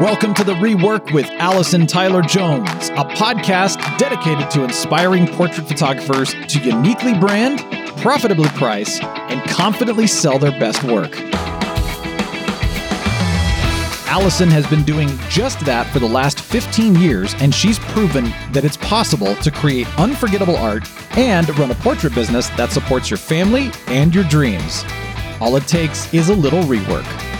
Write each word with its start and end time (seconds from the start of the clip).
Welcome 0.00 0.34
to 0.34 0.42
the 0.42 0.54
Rework 0.54 1.14
with 1.14 1.26
Allison 1.38 1.86
Tyler 1.86 2.20
Jones, 2.20 2.88
a 2.88 3.04
podcast 3.04 3.78
dedicated 3.96 4.50
to 4.50 4.64
inspiring 4.64 5.28
portrait 5.28 5.68
photographers 5.68 6.34
to 6.48 6.58
uniquely 6.58 7.14
brand, 7.14 7.60
profitably 7.98 8.48
price, 8.48 9.00
and 9.00 9.40
confidently 9.48 10.08
sell 10.08 10.40
their 10.40 10.50
best 10.58 10.82
work. 10.82 11.16
Allison 14.08 14.50
has 14.50 14.66
been 14.66 14.82
doing 14.82 15.08
just 15.28 15.60
that 15.60 15.88
for 15.92 16.00
the 16.00 16.08
last 16.08 16.40
15 16.40 16.96
years, 16.96 17.32
and 17.34 17.54
she's 17.54 17.78
proven 17.78 18.24
that 18.50 18.64
it's 18.64 18.78
possible 18.78 19.36
to 19.36 19.50
create 19.52 19.86
unforgettable 19.96 20.56
art 20.56 20.82
and 21.16 21.56
run 21.56 21.70
a 21.70 21.76
portrait 21.76 22.16
business 22.16 22.48
that 22.50 22.72
supports 22.72 23.10
your 23.10 23.18
family 23.18 23.70
and 23.86 24.12
your 24.12 24.24
dreams. 24.24 24.84
All 25.40 25.54
it 25.54 25.68
takes 25.68 26.12
is 26.12 26.30
a 26.30 26.34
little 26.34 26.62
rework. 26.64 27.33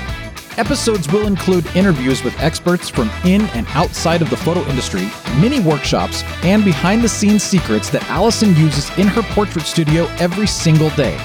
Episodes 0.56 1.10
will 1.12 1.26
include 1.26 1.66
interviews 1.74 2.22
with 2.22 2.38
experts 2.40 2.88
from 2.88 3.10
in 3.24 3.42
and 3.56 3.66
outside 3.70 4.22
of 4.22 4.30
the 4.30 4.36
photo 4.36 4.60
industry, 4.66 5.08
mini 5.40 5.58
workshops, 5.58 6.22
and 6.44 6.64
behind 6.64 7.02
the 7.02 7.08
scenes 7.08 7.42
secrets 7.42 7.90
that 7.90 8.08
Allison 8.08 8.50
uses 8.54 8.88
in 8.96 9.08
her 9.08 9.22
portrait 9.34 9.66
studio 9.66 10.04
every 10.20 10.46
single 10.46 10.90
day. 10.90 11.18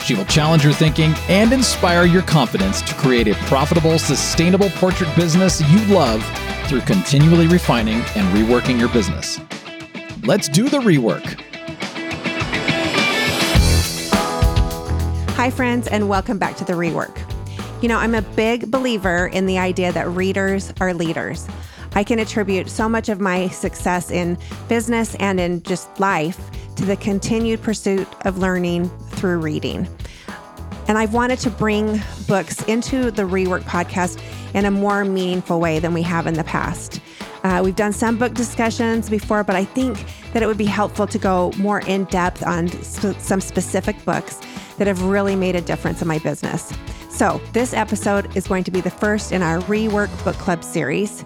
She 0.00 0.14
will 0.14 0.24
challenge 0.24 0.64
your 0.64 0.72
thinking 0.72 1.12
and 1.28 1.52
inspire 1.52 2.06
your 2.06 2.22
confidence 2.22 2.80
to 2.82 2.94
create 2.94 3.28
a 3.28 3.34
profitable, 3.48 3.98
sustainable 3.98 4.70
portrait 4.70 5.14
business 5.14 5.60
you 5.70 5.84
love 5.94 6.24
through 6.66 6.80
continually 6.82 7.46
refining 7.46 7.96
and 8.16 8.34
reworking 8.34 8.80
your 8.80 8.88
business. 8.88 9.40
Let's 10.22 10.48
do 10.48 10.70
the 10.70 10.78
rework. 10.78 11.38
Hi, 15.36 15.50
friends, 15.50 15.86
and 15.88 16.08
welcome 16.08 16.38
back 16.38 16.56
to 16.56 16.64
The 16.64 16.72
Rework. 16.72 17.23
You 17.80 17.88
know, 17.88 17.98
I'm 17.98 18.14
a 18.14 18.22
big 18.22 18.70
believer 18.70 19.26
in 19.26 19.46
the 19.46 19.58
idea 19.58 19.92
that 19.92 20.08
readers 20.08 20.72
are 20.80 20.94
leaders. 20.94 21.46
I 21.94 22.02
can 22.02 22.18
attribute 22.18 22.68
so 22.68 22.88
much 22.88 23.08
of 23.08 23.20
my 23.20 23.48
success 23.48 24.10
in 24.10 24.38
business 24.68 25.14
and 25.16 25.38
in 25.38 25.62
just 25.62 26.00
life 26.00 26.40
to 26.76 26.84
the 26.84 26.96
continued 26.96 27.62
pursuit 27.62 28.08
of 28.24 28.38
learning 28.38 28.88
through 29.10 29.38
reading. 29.38 29.86
And 30.88 30.98
I've 30.98 31.14
wanted 31.14 31.38
to 31.40 31.50
bring 31.50 32.00
books 32.26 32.62
into 32.64 33.10
the 33.10 33.22
Rework 33.22 33.62
podcast 33.62 34.20
in 34.54 34.64
a 34.64 34.70
more 34.70 35.04
meaningful 35.04 35.60
way 35.60 35.78
than 35.78 35.94
we 35.94 36.02
have 36.02 36.26
in 36.26 36.34
the 36.34 36.44
past. 36.44 37.00
Uh, 37.42 37.60
we've 37.62 37.76
done 37.76 37.92
some 37.92 38.16
book 38.16 38.34
discussions 38.34 39.08
before, 39.10 39.44
but 39.44 39.54
I 39.54 39.64
think 39.64 40.04
that 40.32 40.42
it 40.42 40.46
would 40.46 40.58
be 40.58 40.64
helpful 40.64 41.06
to 41.06 41.18
go 41.18 41.52
more 41.58 41.80
in 41.80 42.04
depth 42.04 42.42
on 42.44 42.68
sp- 42.82 43.18
some 43.18 43.40
specific 43.40 44.02
books 44.04 44.40
that 44.78 44.86
have 44.86 45.02
really 45.02 45.36
made 45.36 45.54
a 45.54 45.60
difference 45.60 46.02
in 46.02 46.08
my 46.08 46.18
business. 46.18 46.72
So, 47.14 47.40
this 47.52 47.72
episode 47.72 48.36
is 48.36 48.48
going 48.48 48.64
to 48.64 48.72
be 48.72 48.80
the 48.80 48.90
first 48.90 49.30
in 49.30 49.40
our 49.40 49.60
Rework 49.60 50.10
Book 50.24 50.34
Club 50.34 50.64
series. 50.64 51.24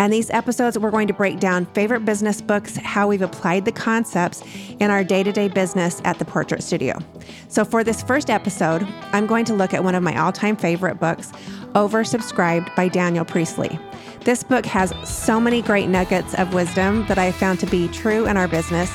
And 0.00 0.12
these 0.12 0.28
episodes, 0.30 0.76
we're 0.76 0.90
going 0.90 1.06
to 1.06 1.14
break 1.14 1.38
down 1.38 1.66
favorite 1.66 2.04
business 2.04 2.42
books, 2.42 2.76
how 2.76 3.06
we've 3.06 3.22
applied 3.22 3.64
the 3.64 3.70
concepts 3.70 4.42
in 4.80 4.90
our 4.90 5.04
day 5.04 5.22
to 5.22 5.30
day 5.30 5.46
business 5.46 6.02
at 6.04 6.18
the 6.18 6.24
portrait 6.24 6.64
studio. 6.64 6.98
So, 7.46 7.64
for 7.64 7.84
this 7.84 8.02
first 8.02 8.28
episode, 8.28 8.82
I'm 9.12 9.28
going 9.28 9.44
to 9.44 9.54
look 9.54 9.72
at 9.72 9.84
one 9.84 9.94
of 9.94 10.02
my 10.02 10.20
all 10.20 10.32
time 10.32 10.56
favorite 10.56 10.98
books, 10.98 11.30
Oversubscribed 11.74 12.74
by 12.74 12.88
Daniel 12.88 13.24
Priestley. 13.24 13.78
This 14.24 14.42
book 14.42 14.66
has 14.66 14.92
so 15.08 15.40
many 15.40 15.62
great 15.62 15.88
nuggets 15.88 16.34
of 16.34 16.54
wisdom 16.54 17.06
that 17.06 17.18
I 17.18 17.30
found 17.30 17.60
to 17.60 17.66
be 17.66 17.86
true 17.86 18.26
in 18.26 18.36
our 18.36 18.48
business. 18.48 18.92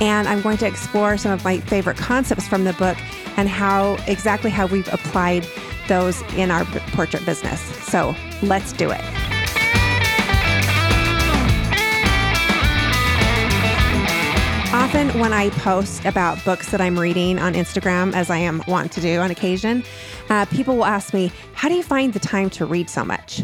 And 0.00 0.26
I'm 0.26 0.40
going 0.40 0.56
to 0.56 0.66
explore 0.66 1.18
some 1.18 1.30
of 1.30 1.44
my 1.44 1.60
favorite 1.60 1.98
concepts 1.98 2.48
from 2.48 2.64
the 2.64 2.72
book 2.72 2.96
and 3.36 3.48
how 3.48 3.96
exactly 4.08 4.50
how 4.50 4.66
we've 4.66 4.92
applied 4.92 5.46
those 5.88 6.22
in 6.34 6.50
our 6.50 6.64
portrait 6.92 7.24
business. 7.24 7.60
So 7.86 8.14
let's 8.42 8.72
do 8.72 8.90
it. 8.90 9.02
Often, 14.74 15.20
when 15.20 15.32
I 15.32 15.50
post 15.50 16.04
about 16.04 16.44
books 16.44 16.72
that 16.72 16.80
I'm 16.80 16.98
reading 16.98 17.38
on 17.38 17.54
Instagram, 17.54 18.12
as 18.12 18.28
I 18.28 18.38
am 18.38 18.62
wont 18.66 18.90
to 18.92 19.00
do 19.00 19.20
on 19.20 19.30
occasion, 19.30 19.84
uh, 20.30 20.46
people 20.46 20.76
will 20.76 20.84
ask 20.84 21.14
me, 21.14 21.30
How 21.54 21.68
do 21.68 21.74
you 21.74 21.82
find 21.82 22.12
the 22.12 22.18
time 22.18 22.50
to 22.50 22.66
read 22.66 22.90
so 22.90 23.04
much? 23.04 23.42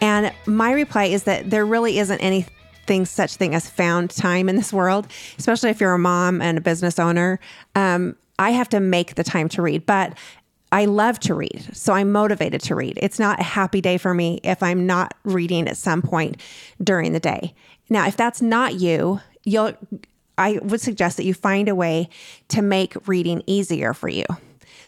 And 0.00 0.32
my 0.46 0.72
reply 0.72 1.04
is 1.04 1.24
that 1.24 1.50
there 1.50 1.64
really 1.64 1.98
isn't 1.98 2.18
anything 2.20 3.04
such 3.04 3.36
thing 3.36 3.54
as 3.54 3.70
found 3.70 4.10
time 4.10 4.48
in 4.48 4.56
this 4.56 4.72
world, 4.72 5.06
especially 5.38 5.70
if 5.70 5.80
you're 5.80 5.92
a 5.92 5.98
mom 5.98 6.42
and 6.42 6.58
a 6.58 6.60
business 6.60 6.98
owner. 6.98 7.38
Um, 7.74 8.16
I 8.38 8.50
have 8.50 8.68
to 8.70 8.80
make 8.80 9.14
the 9.14 9.24
time 9.24 9.48
to 9.50 9.62
read, 9.62 9.86
but 9.86 10.18
I 10.72 10.86
love 10.86 11.20
to 11.20 11.34
read, 11.34 11.68
so 11.74 11.92
I'm 11.92 12.10
motivated 12.10 12.62
to 12.62 12.74
read. 12.74 12.98
It's 13.02 13.18
not 13.18 13.38
a 13.38 13.44
happy 13.44 13.82
day 13.82 13.98
for 13.98 14.14
me 14.14 14.40
if 14.42 14.62
I'm 14.62 14.86
not 14.86 15.14
reading 15.22 15.68
at 15.68 15.76
some 15.76 16.00
point 16.00 16.40
during 16.82 17.12
the 17.12 17.20
day. 17.20 17.54
Now, 17.90 18.06
if 18.06 18.16
that's 18.16 18.40
not 18.40 18.80
you, 18.80 19.20
you'll 19.44 19.74
I 20.38 20.58
would 20.62 20.80
suggest 20.80 21.18
that 21.18 21.24
you 21.24 21.34
find 21.34 21.68
a 21.68 21.74
way 21.74 22.08
to 22.48 22.62
make 22.62 23.06
reading 23.06 23.42
easier 23.46 23.92
for 23.92 24.08
you. 24.08 24.24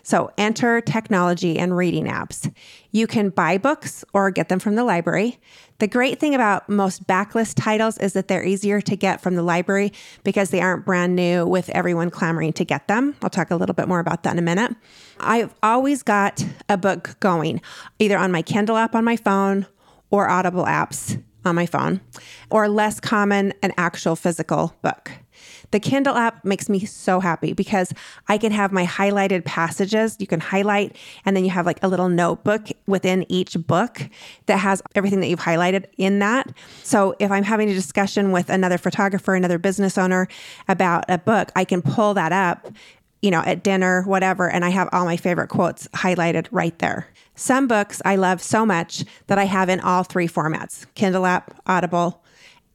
So 0.03 0.31
enter 0.37 0.81
technology 0.81 1.59
and 1.59 1.77
reading 1.77 2.07
apps. 2.07 2.53
You 2.91 3.07
can 3.07 3.29
buy 3.31 3.59
books 3.59 4.05
or 4.13 4.31
get 4.31 4.49
them 4.49 4.59
from 4.59 4.75
the 4.75 4.85
library. 4.85 5.39
The 5.79 5.89
great 5.89 6.21
thing 6.21 6.35
about 6.35 6.69
most 6.69 7.07
backlist 7.07 7.55
titles 7.57 7.99
is 7.99 8.13
that 8.13 8.29
they're 8.29 8.45
easier 8.45 8.81
to 8.81 8.97
get 8.97 9.21
from 9.21 9.35
the 9.35 9.43
library 9.43 9.93
because 10.23 10.51
they 10.51 10.61
aren't 10.61 10.85
brand 10.85 11.17
new 11.17 11.47
with 11.47 11.69
everyone 11.71 12.11
clamoring 12.11 12.53
to 12.55 12.65
get 12.65 12.87
them. 12.87 13.17
I'll 13.23 13.31
talk 13.31 13.51
a 13.51 13.57
little 13.57 13.75
bit 13.75 13.89
more 13.89 13.99
about 13.99 14.23
that 14.23 14.33
in 14.33 14.39
a 14.39 14.43
minute. 14.43 14.75
I've 15.19 15.53
always 15.63 16.03
got 16.03 16.45
a 16.69 16.77
book 16.77 17.17
going, 17.21 17.61
either 17.99 18.17
on 18.17 18.31
my 18.31 18.43
Kindle 18.43 18.77
app 18.77 18.95
on 18.95 19.05
my 19.05 19.17
phone 19.17 19.67
or 20.11 20.29
Audible 20.29 20.65
apps 20.65 21.21
on 21.45 21.57
my 21.57 21.67
phone, 21.67 22.01
or 22.51 22.69
less 22.69 23.01
common, 23.01 23.53
an 23.63 23.73
actual 23.77 24.17
physical 24.17 24.75
book. 24.81 25.11
The 25.71 25.81
Kindle 25.81 26.15
app 26.15 26.45
makes 26.45 26.69
me 26.69 26.85
so 26.85 27.21
happy 27.21 27.53
because 27.53 27.93
I 28.29 28.39
can 28.39 28.53
have 28.53 28.73
my 28.73 28.87
highlighted 28.87 29.45
passages. 29.45 30.17
You 30.19 30.27
can 30.27 30.41
highlight, 30.41 30.97
and 31.25 31.37
then 31.37 31.45
you 31.45 31.51
have 31.51 31.67
like 31.67 31.83
a 31.83 31.89
little 31.89 32.09
notebook 32.09 32.69
within 32.87 33.25
each 33.31 33.57
book 33.67 34.03
that 34.47 34.59
has 34.59 34.83
everything 34.95 35.21
that 35.21 35.29
you've 35.29 35.41
highlighted 35.41 35.87
in 35.97 36.19
that. 36.21 36.51
So 36.83 37.15
if 37.19 37.31
I'm 37.31 37.45
having 37.45 37.71
a 37.71 37.75
discussion 37.75 38.33
with 38.33 38.51
another 38.51 38.79
photographer, 38.79 39.35
another 39.35 39.59
business 39.59 39.99
owner 39.99 40.29
about 40.69 41.05
a 41.09 41.19
book, 41.19 41.51
I 41.57 41.65
can 41.65 41.83
pull 41.83 42.15
that 42.15 42.33
up 42.33 42.69
you 43.25 43.31
know, 43.31 43.41
at 43.41 43.63
dinner, 43.63 44.03
whatever, 44.03 44.51
and 44.51 44.67
I 44.67 44.69
have 44.69 44.91
all 44.93 45.07
my 45.07 45.17
favorite 45.17 45.49
quotes 45.49 45.89
highlighted 45.89 46.47
right 46.51 46.79
there. 46.79 47.09
Some 47.35 47.67
books 47.67 48.03
I 48.05 48.17
love 48.17 48.43
so 48.43 48.67
much 48.67 49.03
that 49.29 49.39
I 49.39 49.45
have 49.45 49.71
in 49.71 49.81
all 49.81 50.05
three 50.05 50.29
formats 50.29 50.85
Kindle 50.95 51.25
app, 51.25 51.59
Audible, 51.67 52.23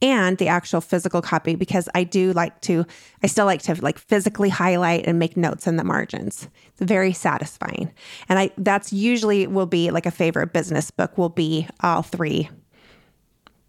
and 0.02 0.38
the 0.38 0.48
actual 0.48 0.80
physical 0.80 1.20
copy 1.22 1.54
because 1.54 1.88
I 1.94 2.04
do 2.04 2.32
like 2.32 2.60
to, 2.62 2.86
I 3.22 3.26
still 3.26 3.46
like 3.46 3.62
to 3.62 3.74
like 3.82 3.98
physically 3.98 4.48
highlight 4.48 5.06
and 5.06 5.18
make 5.18 5.36
notes 5.36 5.66
in 5.66 5.76
the 5.76 5.84
margins. 5.84 6.48
It's 6.68 6.80
very 6.80 7.12
satisfying. 7.12 7.92
And 8.28 8.38
I, 8.38 8.50
that's 8.56 8.92
usually 8.92 9.46
will 9.46 9.66
be 9.66 9.90
like 9.90 10.06
a 10.06 10.10
favorite 10.10 10.52
business 10.52 10.90
book 10.90 11.18
will 11.18 11.28
be 11.28 11.68
all 11.80 12.02
three 12.02 12.48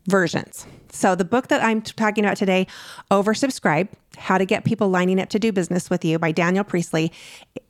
versions. 0.08 0.66
So 0.91 1.16
the 1.16 1.25
book 1.25 1.47
that 1.47 1.63
I'm 1.63 1.81
talking 1.81 2.25
about 2.25 2.38
today, 2.38 2.68
Oversubscribe, 3.09 3.88
How 4.18 4.38
to 4.38 4.46
Get 4.46 4.66
People 4.66 4.90
Lining 4.90 5.22
Up 5.22 5.29
to 5.29 5.40
Do 5.40 5.52
Business 5.52 5.90
with 5.90 6.03
You 6.03 6.19
by 6.19 6.34
Daniel 6.34 6.66
Priestley. 6.66 7.12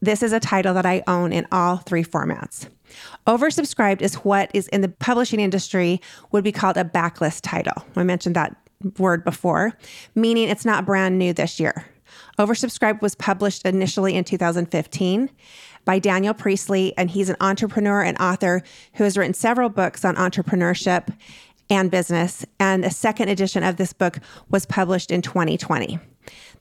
This 0.02 0.24
is 0.24 0.34
a 0.34 0.40
title 0.40 0.74
that 0.74 0.88
I 0.88 1.04
own 1.08 1.32
in 1.32 1.46
all 1.52 1.78
three 1.78 2.04
formats. 2.04 2.68
Oversubscribed 3.28 4.02
is 4.02 4.16
what 4.16 4.50
is 4.54 4.68
in 4.70 4.82
the 4.82 4.90
publishing 4.90 5.40
industry 5.40 6.02
would 6.32 6.44
be 6.44 6.52
called 6.52 6.78
a 6.78 6.84
backlist 6.84 7.42
title. 7.44 7.86
I 7.96 8.04
mentioned 8.04 8.36
that 8.36 8.56
word 8.98 9.24
before, 9.24 9.74
meaning 10.16 10.50
it's 10.50 10.66
not 10.66 10.86
brand 10.86 11.20
new 11.20 11.32
this 11.32 11.60
year. 11.60 11.86
Oversubscribed 12.40 13.02
was 13.02 13.14
published 13.14 13.66
initially 13.66 14.16
in 14.16 14.24
2015 14.24 15.30
by 15.86 16.00
Daniel 16.00 16.34
Priestley, 16.34 16.96
and 16.98 17.10
he's 17.12 17.30
an 17.30 17.36
entrepreneur 17.40 18.02
and 18.02 18.18
author 18.20 18.64
who 18.96 19.04
has 19.04 19.18
written 19.18 19.34
several 19.34 19.70
books 19.70 20.04
on 20.04 20.16
entrepreneurship 20.16 21.14
and 21.72 21.90
business. 21.90 22.46
And 22.60 22.86
a 22.86 22.92
second 22.92 23.30
edition 23.30 23.64
of 23.64 23.78
this 23.78 23.94
book 23.94 24.20
was 24.50 24.68
published 24.68 25.10
in 25.10 25.24
2020. 25.24 26.00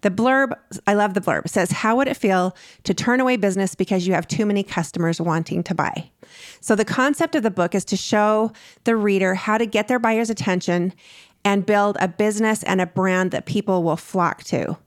The 0.00 0.10
blurb, 0.10 0.54
I 0.86 0.94
love 0.94 1.12
the 1.12 1.20
blurb, 1.20 1.46
says, 1.46 1.70
How 1.72 1.96
would 1.96 2.08
it 2.08 2.16
feel 2.16 2.56
to 2.84 2.94
turn 2.94 3.20
away 3.20 3.36
business 3.36 3.74
because 3.74 4.06
you 4.06 4.14
have 4.14 4.26
too 4.26 4.46
many 4.46 4.62
customers 4.62 5.20
wanting 5.20 5.62
to 5.64 5.74
buy? 5.74 6.10
So, 6.60 6.74
the 6.74 6.86
concept 6.86 7.34
of 7.34 7.42
the 7.42 7.50
book 7.50 7.74
is 7.74 7.84
to 7.86 7.96
show 7.96 8.52
the 8.84 8.96
reader 8.96 9.34
how 9.34 9.58
to 9.58 9.66
get 9.66 9.88
their 9.88 9.98
buyer's 9.98 10.30
attention 10.30 10.94
and 11.44 11.66
build 11.66 11.98
a 12.00 12.08
business 12.08 12.62
and 12.62 12.80
a 12.80 12.86
brand 12.86 13.32
that 13.32 13.44
people 13.44 13.82
will 13.82 13.96
flock 13.96 14.44
to. 14.44 14.78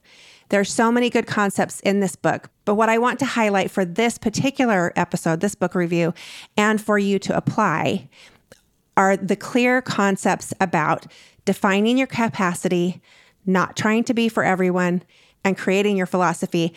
There 0.49 0.59
are 0.59 0.65
so 0.65 0.91
many 0.91 1.09
good 1.09 1.27
concepts 1.27 1.79
in 1.81 1.99
this 1.99 2.15
book, 2.15 2.49
but 2.65 2.75
what 2.75 2.89
I 2.89 2.97
want 2.97 3.19
to 3.19 3.25
highlight 3.25 3.71
for 3.71 3.85
this 3.85 4.17
particular 4.17 4.93
episode, 4.95 5.39
this 5.39 5.55
book 5.55 5.73
review, 5.75 6.13
and 6.57 6.81
for 6.81 6.97
you 6.97 7.17
to 7.19 7.35
apply 7.35 8.07
are 8.95 9.17
the 9.17 9.35
clear 9.35 9.81
concepts 9.81 10.53
about 10.59 11.07
defining 11.45 11.97
your 11.97 12.07
capacity, 12.07 13.01
not 13.45 13.75
trying 13.75 14.03
to 14.05 14.13
be 14.13 14.29
for 14.29 14.43
everyone, 14.43 15.03
and 15.43 15.57
creating 15.57 15.97
your 15.97 16.05
philosophy 16.05 16.73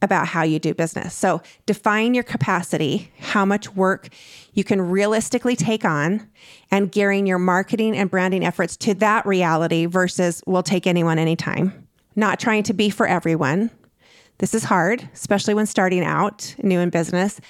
about 0.00 0.28
how 0.28 0.42
you 0.42 0.58
do 0.58 0.72
business. 0.74 1.12
So 1.14 1.42
define 1.66 2.14
your 2.14 2.22
capacity, 2.22 3.10
how 3.18 3.44
much 3.44 3.74
work 3.74 4.08
you 4.54 4.62
can 4.62 4.80
realistically 4.80 5.56
take 5.56 5.84
on, 5.84 6.28
and 6.70 6.92
gearing 6.92 7.26
your 7.26 7.38
marketing 7.38 7.96
and 7.96 8.10
branding 8.10 8.44
efforts 8.44 8.76
to 8.78 8.94
that 8.94 9.26
reality 9.26 9.86
versus 9.86 10.42
we'll 10.46 10.62
take 10.62 10.86
anyone 10.86 11.18
anytime. 11.18 11.88
Not 12.14 12.38
trying 12.38 12.62
to 12.64 12.72
be 12.72 12.90
for 12.90 13.06
everyone. 13.06 13.70
This 14.38 14.54
is 14.54 14.64
hard, 14.64 15.08
especially 15.12 15.54
when 15.54 15.66
starting 15.66 16.04
out 16.04 16.54
new 16.62 16.78
in 16.78 16.90
business. 16.90 17.40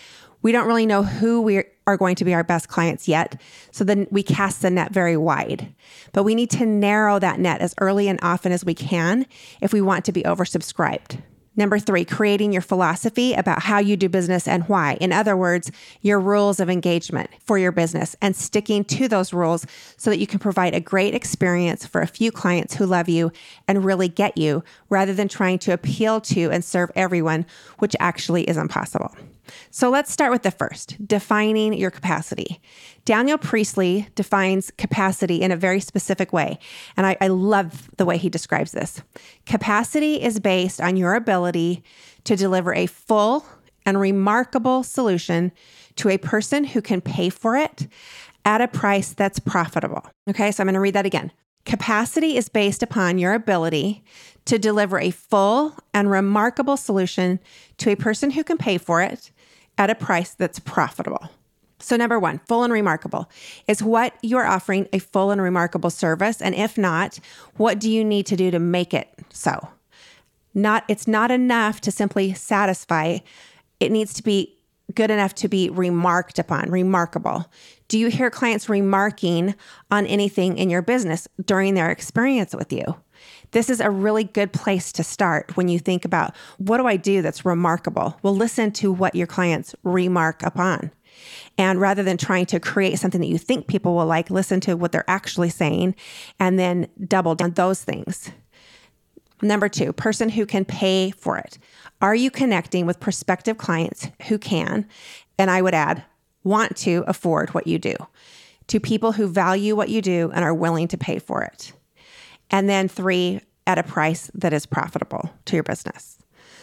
We 0.43 0.53
don't 0.53 0.67
really 0.67 0.87
know 0.87 1.03
who 1.03 1.43
we 1.43 1.65
are 1.87 1.97
going 1.97 2.17
to 2.17 2.25
be 2.25 2.35
our 2.35 2.45
best 2.45 2.69
clients 2.69 3.09
yet. 3.09 3.41
So 3.71 3.83
then 3.83 4.07
we 4.11 4.23
cast 4.23 4.63
the 4.63 4.71
net 4.71 4.93
very 4.93 5.17
wide. 5.17 5.75
But 6.13 6.25
we 6.25 6.35
need 6.35 6.51
to 6.51 6.67
narrow 6.67 7.19
that 7.19 7.41
net 7.41 7.61
as 7.61 7.75
early 7.81 8.09
and 8.09 8.19
often 8.23 8.53
as 8.53 8.65
we 8.65 8.75
can 8.75 9.27
if 9.61 9.73
we 9.73 9.81
want 9.81 10.05
to 10.05 10.13
be 10.13 10.23
oversubscribed. 10.23 11.23
Number 11.59 11.81
three, 11.81 12.05
creating 12.05 12.53
your 12.53 12.63
philosophy 12.63 13.35
about 13.35 13.63
how 13.63 13.81
you 13.81 13.97
do 13.97 14.09
business 14.09 14.47
and 14.47 14.63
why. 14.69 14.97
In 15.01 15.13
other 15.13 15.37
words, 15.37 15.73
your 16.03 16.21
rules 16.21 16.61
of 16.61 16.71
engagement 16.71 17.31
for 17.41 17.59
your 17.59 17.73
business 17.73 18.15
and 18.23 18.37
sticking 18.37 18.85
to 18.85 19.09
those 19.09 19.33
rules 19.33 19.67
so 19.97 20.09
that 20.09 20.21
you 20.21 20.27
can 20.29 20.39
provide 20.39 20.73
a 20.73 20.81
great 20.81 21.15
experience 21.15 21.85
for 21.85 22.01
a 22.01 22.07
few 22.07 22.31
clients 22.31 22.75
who 22.75 22.87
love 22.87 23.09
you 23.09 23.33
and 23.67 23.85
really 23.85 24.09
get 24.09 24.39
you 24.39 24.63
rather 24.89 25.13
than 25.13 25.27
trying 25.27 25.59
to 25.59 25.73
appeal 25.73 26.21
to 26.21 26.49
and 26.53 26.65
serve 26.65 26.93
everyone, 26.95 27.45
which 27.81 27.97
actually 27.99 28.45
is 28.45 28.57
impossible. 28.57 29.17
So 29.71 29.91
let's 29.91 30.13
start 30.13 30.31
with 30.31 30.43
the 30.43 30.51
first 30.51 30.97
defining 31.07 31.73
your 31.73 31.91
capacity. 31.91 32.61
Daniel 33.05 33.39
Priestley 33.39 34.09
defines 34.15 34.71
capacity 34.77 35.41
in 35.41 35.51
a 35.51 35.57
very 35.57 35.81
specific 35.81 36.33
way, 36.33 36.59
and 36.97 37.07
I, 37.07 37.17
I, 37.21 37.29
love 37.29 37.91
the 37.97 38.05
way 38.05 38.19
he 38.19 38.29
describes 38.29 38.73
this. 38.73 39.03
Capacity 39.47 40.23
is 40.23 40.41
based 40.41 40.81
on 40.81 40.97
your 40.97 41.15
ability 41.15 41.83
to 42.25 42.37
deliver 42.37 42.75
a 42.75 42.87
full 42.87 43.47
and 43.87 43.99
remarkable 43.99 44.83
solution 44.83 45.53
to 45.97 46.11
a 46.11 46.19
person 46.19 46.65
who 46.65 46.83
can 46.83 47.01
pay 47.01 47.31
for 47.31 47.57
it 47.57 47.89
at 48.45 48.61
a 48.61 48.69
price 48.69 49.13
that's 49.15 49.39
profitable. 49.39 50.07
Okay, 50.29 50.53
so 50.53 50.63
I'm 50.63 50.67
going 50.67 50.75
to 50.75 50.81
read 50.81 50.95
that 50.95 51.07
again. 51.07 51.33
Capacity 51.65 52.37
is 52.37 52.49
based 52.49 52.83
upon 52.83 53.19
your 53.19 53.35
ability 53.35 54.03
to 54.47 54.59
deliver 54.59 54.99
a 54.99 55.11
full 55.11 55.75
and 55.93 56.11
remarkable 56.11 56.77
solution 56.77 57.39
to 57.77 57.91
a 57.91 57.97
person 57.97 58.31
who 58.31 58.43
can 58.43 58.57
pay 58.57 58.79
for 58.79 59.03
it 59.03 59.31
at 59.79 59.89
a 59.89 59.95
price 59.95 60.35
that's 60.35 60.59
profitable. 60.59 61.31
So, 61.81 61.97
number 61.97 62.19
one, 62.19 62.41
full 62.49 62.65
and 62.65 62.73
remarkable 62.73 63.31
is 63.69 63.83
what 63.83 64.15
you're 64.21 64.47
offering 64.47 64.89
a 64.93 64.99
full 64.99 65.31
and 65.31 65.41
remarkable 65.41 65.91
service. 65.91 66.43
And 66.43 66.55
if 66.55 66.77
not, 66.77 67.21
what 67.57 67.79
do 67.79 67.89
you 67.89 68.05
need 68.05 68.27
to 68.27 68.37
do 68.37 68.51
to 68.51 68.59
make 68.59 68.93
it 68.93 69.09
so? 69.31 69.69
Not, 70.55 70.85
it's 70.89 71.07
not 71.07 71.31
enough 71.31 71.81
to 71.83 71.93
simply 71.93 72.35
satisfy, 72.35 73.19
it 73.79 73.93
needs 73.93 74.13
to 74.15 74.25
be 74.25 74.57
good 74.95 75.11
enough 75.11 75.35
to 75.37 75.49
be 75.49 75.69
remarked 75.71 76.39
upon, 76.39 76.71
remarkable. 76.71 77.47
Do 77.87 77.99
you 77.99 78.09
hear 78.09 78.31
clients 78.31 78.69
remarking 78.69 79.55
on 79.91 80.07
anything 80.07 80.59
in 80.59 80.71
your 80.71 80.83
business 80.83 81.29
during 81.45 81.75
their 81.75 81.91
experience 81.91 82.55
with 82.55 82.73
you? 82.73 82.97
This 83.53 83.71
is 83.71 83.81
a 83.81 83.91
really 83.91 84.25
good 84.25 84.53
place 84.53 84.93
to 84.93 85.03
start 85.03 85.57
when 85.57 85.69
you 85.69 85.79
think 85.79 86.05
about 86.05 86.37
what 86.59 86.79
do 86.79 86.87
I 86.87 86.97
do 86.97 87.23
that's 87.23 87.45
remarkable? 87.45 88.19
Well, 88.23 88.37
listen 88.37 88.73
to 88.73 88.93
what 88.93 89.15
your 89.15 89.27
clients 89.27 89.75
remark 89.83 90.43
upon. 90.43 90.91
And 91.57 91.81
rather 91.81 92.03
than 92.03 92.17
trying 92.17 92.47
to 92.47 92.61
create 92.61 92.99
something 92.99 93.21
that 93.21 93.27
you 93.27 93.39
think 93.39 93.67
people 93.67 93.97
will 93.97 94.07
like, 94.07 94.31
listen 94.31 94.61
to 94.61 94.77
what 94.77 94.93
they're 94.93 95.09
actually 95.09 95.51
saying 95.51 95.95
and 96.39 96.59
then 96.59 96.89
double 97.07 97.35
down 97.35 97.53
those 97.53 97.83
things. 97.83 98.31
Number 99.41 99.69
two, 99.69 99.93
person 99.93 100.29
who 100.29 100.47
can 100.47 100.65
pay 100.65 101.11
for 101.11 101.39
it. 101.39 101.59
Are 102.01 102.15
you 102.15 102.31
connecting 102.31 102.87
with 102.87 103.01
prospective 103.01 103.59
clients 103.59 104.09
who 104.29 104.39
can, 104.39 104.87
and 105.39 105.51
I 105.51 105.63
would 105.63 105.75
add, 105.75 106.05
want 106.45 106.77
to 106.79 107.05
afford 107.07 107.51
what 107.51 107.67
you 107.67 107.79
do, 107.79 107.95
to 108.69 108.79
people 108.79 109.13
who 109.13 109.27
value 109.27 109.75
what 109.75 109.89
you 109.89 110.03
do 110.03 110.31
and 110.35 110.45
are 110.45 110.55
willing 110.55 110.89
to 110.89 110.99
pay 110.99 111.19
for 111.19 111.43
it? 111.43 111.73
And 112.51 112.69
then 112.69 112.89
three, 112.89 113.41
at 113.69 113.79
a 113.79 113.83
price 113.83 114.31
that 114.35 114.53
is 114.53 114.65
profitable 114.65 115.31
to 115.45 115.55
your 115.55 115.63
business. 115.63 116.19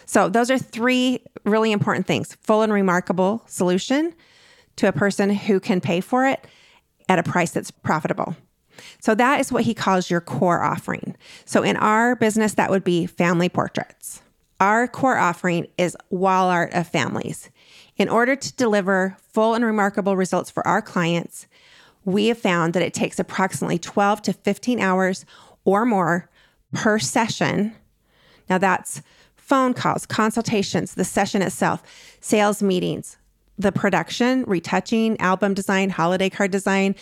So, 0.08 0.28
those 0.28 0.52
are 0.52 0.58
three 0.58 1.22
really 1.46 1.72
important 1.72 2.08
things 2.08 2.36
full 2.42 2.64
and 2.64 2.74
remarkable 2.74 3.44
solution 3.46 4.14
to 4.78 4.88
a 4.88 4.92
person 4.92 5.30
who 5.30 5.60
can 5.60 5.80
pay 5.80 6.02
for 6.02 6.26
it 6.26 6.46
at 7.08 7.20
a 7.20 7.24
price 7.24 7.52
that's 7.52 7.72
profitable. 7.72 8.36
So, 9.00 9.16
that 9.16 9.40
is 9.40 9.52
what 9.52 9.64
he 9.64 9.74
calls 9.74 10.10
your 10.10 10.22
core 10.22 10.64
offering. 10.64 11.16
So, 11.46 11.62
in 11.62 11.78
our 11.78 12.16
business, 12.16 12.56
that 12.56 12.72
would 12.72 12.84
be 12.84 13.06
family 13.06 13.50
portraits. 13.50 14.22
Our 14.60 14.88
core 14.88 15.18
offering 15.18 15.68
is 15.78 15.98
wall 16.10 16.50
art 16.50 16.74
of 16.74 16.88
families. 16.88 17.50
In 17.98 18.10
order 18.10 18.36
to 18.36 18.54
deliver 18.56 19.16
full 19.32 19.54
and 19.54 19.64
remarkable 19.64 20.18
results 20.18 20.50
for 20.50 20.66
our 20.68 20.82
clients, 20.82 21.48
we 22.04 22.28
have 22.28 22.38
found 22.38 22.74
that 22.74 22.84
it 22.84 22.94
takes 22.94 23.20
approximately 23.20 23.80
12 23.80 24.22
to 24.24 24.34
15 24.34 24.80
hours 24.80 25.26
or 25.66 25.86
more 25.86 26.30
per 26.74 26.98
session. 27.00 27.76
Now, 28.50 28.58
that's 28.58 29.02
phone 29.36 29.74
calls, 29.74 30.06
consultations, 30.06 30.96
the 30.96 31.04
session 31.04 31.42
itself, 31.42 31.84
sales 32.22 32.64
meetings, 32.64 33.18
the 33.58 33.72
production, 33.72 34.44
retouching, 34.46 35.20
album 35.20 35.54
design, 35.54 35.90
holiday 35.90 36.30
card 36.30 36.52
design, 36.52 36.96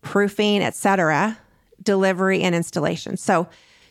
proofing, 0.00 0.62
etc., 0.62 1.38
delivery 1.82 2.42
and 2.42 2.54
installation. 2.54 3.16
So 3.16 3.48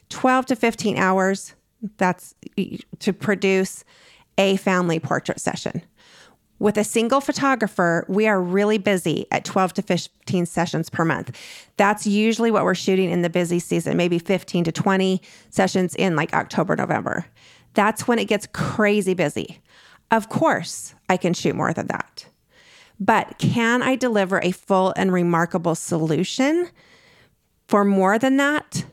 12 0.09 0.47
to 0.47 0.55
15 0.55 0.97
hours 0.97 1.53
that's 1.97 2.35
to 2.99 3.13
produce 3.13 3.83
a 4.37 4.57
family 4.57 4.99
portrait 4.99 5.39
session. 5.39 5.81
With 6.59 6.77
a 6.77 6.83
single 6.83 7.19
photographer, 7.19 8.05
we 8.07 8.27
are 8.27 8.41
really 8.41 8.77
busy 8.77 9.25
at 9.31 9.43
12 9.43 9.73
to 9.73 9.81
15 9.81 10.45
sessions 10.45 10.89
per 10.89 11.03
month. 11.03 11.37
That's 11.77 12.07
usually 12.07 12.51
what 12.51 12.63
we're 12.63 12.75
shooting 12.75 13.09
in 13.09 13.21
the 13.21 13.29
busy 13.29 13.59
season, 13.59 13.97
maybe 13.97 14.19
15 14.19 14.63
to 14.65 14.71
20 14.71 15.21
sessions 15.49 15.95
in 15.95 16.15
like 16.15 16.33
October, 16.33 16.75
November. 16.75 17.25
That's 17.73 18.07
when 18.07 18.19
it 18.19 18.25
gets 18.25 18.47
crazy 18.53 19.13
busy. 19.13 19.59
Of 20.11 20.29
course, 20.29 20.93
I 21.09 21.17
can 21.17 21.33
shoot 21.33 21.55
more 21.55 21.73
than 21.73 21.87
that. 21.87 22.27
But 22.99 23.39
can 23.39 23.81
I 23.81 23.95
deliver 23.95 24.39
a 24.39 24.51
full 24.51 24.93
and 24.95 25.11
remarkable 25.11 25.75
solution 25.75 26.69
for 27.67 27.83
more 27.83 28.19
than 28.19 28.37
that? 28.37 28.85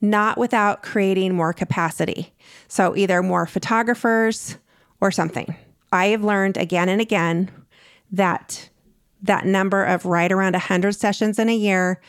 Not 0.00 0.38
without 0.38 0.82
creating 0.82 1.34
more 1.34 1.52
capacity. 1.52 2.34
So, 2.68 2.96
either 2.96 3.22
more 3.22 3.46
photographers 3.46 4.56
or 5.00 5.10
something. 5.10 5.54
I 5.92 6.06
have 6.06 6.24
learned 6.24 6.56
again 6.56 6.88
and 6.88 7.00
again 7.00 7.50
that 8.12 8.68
that 9.22 9.46
number 9.46 9.84
of 9.84 10.04
right 10.04 10.30
around 10.30 10.52
100 10.52 10.92
sessions 10.92 11.38
in 11.38 11.48
a 11.48 11.56
year 11.56 12.00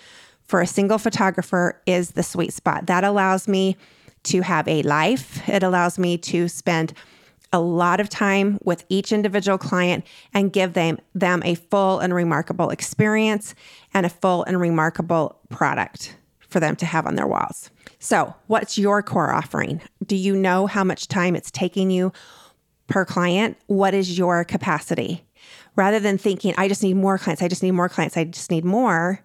for 0.44 0.62
a 0.62 0.68
single 0.68 0.98
photographer 0.98 1.82
is 1.86 2.12
the 2.12 2.24
sweet 2.24 2.54
spot. 2.54 2.88
That 2.88 3.04
allows 3.04 3.48
me 3.48 3.78
to 4.24 4.42
have 4.42 4.68
a 4.68 4.82
life. 4.84 5.48
It 5.48 5.64
allows 5.64 5.98
me 5.98 6.18
to 6.20 6.48
spend 6.48 6.94
a 7.54 7.60
lot 7.60 8.00
of 8.00 8.10
time 8.10 8.60
with 8.64 8.84
each 8.90 9.12
individual 9.12 9.58
client 9.58 10.06
and 10.34 10.52
give 10.52 10.74
them 10.74 11.00
them 11.16 11.42
a 11.46 11.56
full 11.56 12.00
and 12.00 12.14
remarkable 12.14 12.70
experience 12.70 13.56
and 13.94 14.06
a 14.06 14.10
full 14.10 14.44
and 14.44 14.60
remarkable 14.60 15.40
product 15.50 16.18
for 16.50 16.60
them 16.60 16.76
to 16.78 16.86
have 16.86 17.06
on 17.06 17.16
their 17.16 17.28
walls. 17.28 17.70
So, 18.00 18.34
what's 18.48 18.78
your 18.78 19.02
core 19.02 19.34
offering? 19.34 19.82
Do 20.06 20.16
you 20.16 20.36
know 20.36 20.68
how 20.68 20.84
much 20.84 21.08
time 21.08 21.36
it's 21.36 21.52
taking 21.52 21.90
you 21.90 22.12
per 22.88 23.06
client, 23.06 23.58
what 23.68 23.94
is 23.94 24.18
your 24.18 24.44
capacity? 24.44 25.24
Rather 25.76 26.00
than 26.00 26.18
thinking, 26.18 26.54
I 26.58 26.68
just 26.68 26.82
need 26.82 26.96
more 26.96 27.18
clients, 27.18 27.42
I 27.42 27.48
just 27.48 27.64
need 27.64 27.72
more 27.72 27.90
clients, 27.90 28.18
I 28.18 28.24
just 28.24 28.50
need 28.50 28.66
more. 28.66 29.22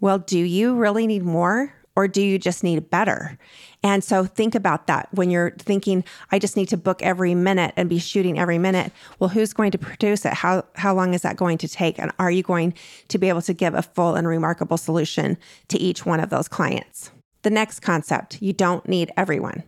Well, 0.00 0.18
do 0.18 0.38
you 0.38 0.74
really 0.74 1.06
need 1.06 1.22
more 1.22 1.74
or 1.96 2.06
do 2.08 2.22
you 2.22 2.38
just 2.38 2.62
need 2.62 2.88
better? 2.88 3.36
And 3.82 4.04
so 4.04 4.24
think 4.24 4.54
about 4.54 4.86
that 4.86 5.08
when 5.12 5.30
you're 5.30 5.50
thinking, 5.58 6.04
I 6.30 6.38
just 6.38 6.56
need 6.56 6.68
to 6.68 6.76
book 6.76 7.02
every 7.02 7.34
minute 7.34 7.74
and 7.76 7.88
be 7.88 7.98
shooting 7.98 8.38
every 8.38 8.58
minute. 8.58 8.92
Well, 9.18 9.30
who's 9.30 9.52
going 9.52 9.72
to 9.72 9.78
produce 9.78 10.24
it? 10.24 10.32
How, 10.32 10.64
how 10.76 10.94
long 10.94 11.14
is 11.14 11.22
that 11.22 11.36
going 11.36 11.58
to 11.58 11.68
take? 11.68 11.98
And 11.98 12.12
are 12.18 12.30
you 12.30 12.42
going 12.42 12.74
to 13.08 13.18
be 13.18 13.28
able 13.28 13.42
to 13.42 13.52
give 13.52 13.74
a 13.74 13.82
full 13.82 14.14
and 14.14 14.28
remarkable 14.28 14.76
solution 14.76 15.36
to 15.68 15.78
each 15.78 16.06
one 16.06 16.20
of 16.20 16.30
those 16.30 16.48
clients? 16.48 17.10
The 17.42 17.50
next 17.50 17.80
concept 17.80 18.40
you 18.40 18.52
don't 18.52 18.86
need 18.88 19.10
everyone. 19.16 19.64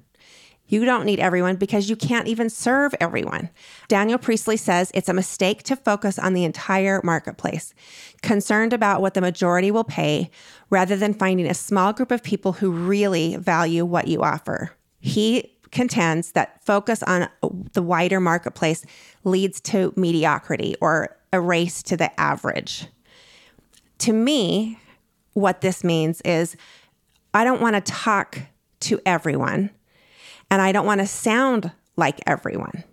You 0.72 0.86
don't 0.86 1.04
need 1.04 1.20
everyone 1.20 1.56
because 1.56 1.90
you 1.90 1.96
can't 1.96 2.26
even 2.26 2.48
serve 2.48 2.94
everyone. 2.98 3.50
Daniel 3.88 4.16
Priestley 4.16 4.56
says 4.56 4.90
it's 4.94 5.10
a 5.10 5.12
mistake 5.12 5.62
to 5.64 5.76
focus 5.76 6.18
on 6.18 6.32
the 6.32 6.44
entire 6.44 7.02
marketplace, 7.04 7.74
concerned 8.22 8.72
about 8.72 9.02
what 9.02 9.12
the 9.12 9.20
majority 9.20 9.70
will 9.70 9.84
pay 9.84 10.30
rather 10.70 10.96
than 10.96 11.12
finding 11.12 11.46
a 11.46 11.52
small 11.52 11.92
group 11.92 12.10
of 12.10 12.22
people 12.22 12.54
who 12.54 12.70
really 12.70 13.36
value 13.36 13.84
what 13.84 14.08
you 14.08 14.22
offer. 14.22 14.72
He 14.98 15.58
contends 15.72 16.32
that 16.32 16.64
focus 16.64 17.02
on 17.02 17.28
the 17.74 17.82
wider 17.82 18.18
marketplace 18.18 18.82
leads 19.24 19.60
to 19.60 19.92
mediocrity 19.94 20.74
or 20.80 21.14
a 21.34 21.40
race 21.40 21.82
to 21.82 21.98
the 21.98 22.18
average. 22.18 22.86
To 23.98 24.14
me, 24.14 24.78
what 25.34 25.60
this 25.60 25.84
means 25.84 26.22
is 26.22 26.56
I 27.34 27.44
don't 27.44 27.60
want 27.60 27.76
to 27.76 27.92
talk 27.92 28.38
to 28.80 28.98
everyone 29.04 29.68
and 30.52 30.60
I 30.60 30.70
don't 30.70 30.84
want 30.84 31.00
to 31.00 31.06
sound 31.06 31.72
like 31.96 32.20
everyone. 32.26 32.84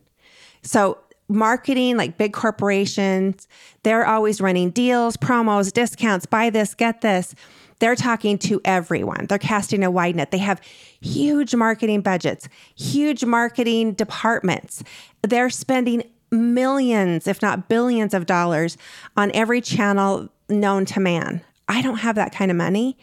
So, 0.62 0.98
marketing, 1.28 1.98
like 1.98 2.18
big 2.18 2.32
corporations, 2.32 3.50
they're 3.84 4.08
always 4.08 4.40
running 4.40 4.70
deals, 4.70 5.18
promos, 5.18 5.74
discounts, 5.74 6.26
buy 6.26 6.50
this, 6.50 6.74
get 6.74 7.02
this. 7.02 7.36
They're 7.80 7.98
talking 7.98 8.38
to 8.40 8.62
everyone. 8.64 9.26
They're 9.28 9.38
casting 9.38 9.84
a 9.84 9.92
wide 9.92 10.16
net. 10.16 10.32
They 10.32 10.38
have 10.38 10.62
huge 11.02 11.54
marketing 11.54 12.00
budgets, 12.00 12.48
huge 12.76 13.26
marketing 13.26 13.92
departments. 13.92 14.82
They're 15.22 15.50
spending 15.50 16.04
millions, 16.32 17.28
if 17.28 17.42
not 17.42 17.68
billions 17.68 18.14
of 18.14 18.26
dollars 18.26 18.78
on 19.18 19.32
every 19.34 19.60
channel 19.60 20.30
known 20.48 20.86
to 20.86 21.02
man. 21.02 21.42
I 21.68 21.82
don't 21.82 21.98
have 21.98 22.16
that 22.16 22.32
kind 22.32 22.52
of 22.52 22.58
money. 22.58 22.98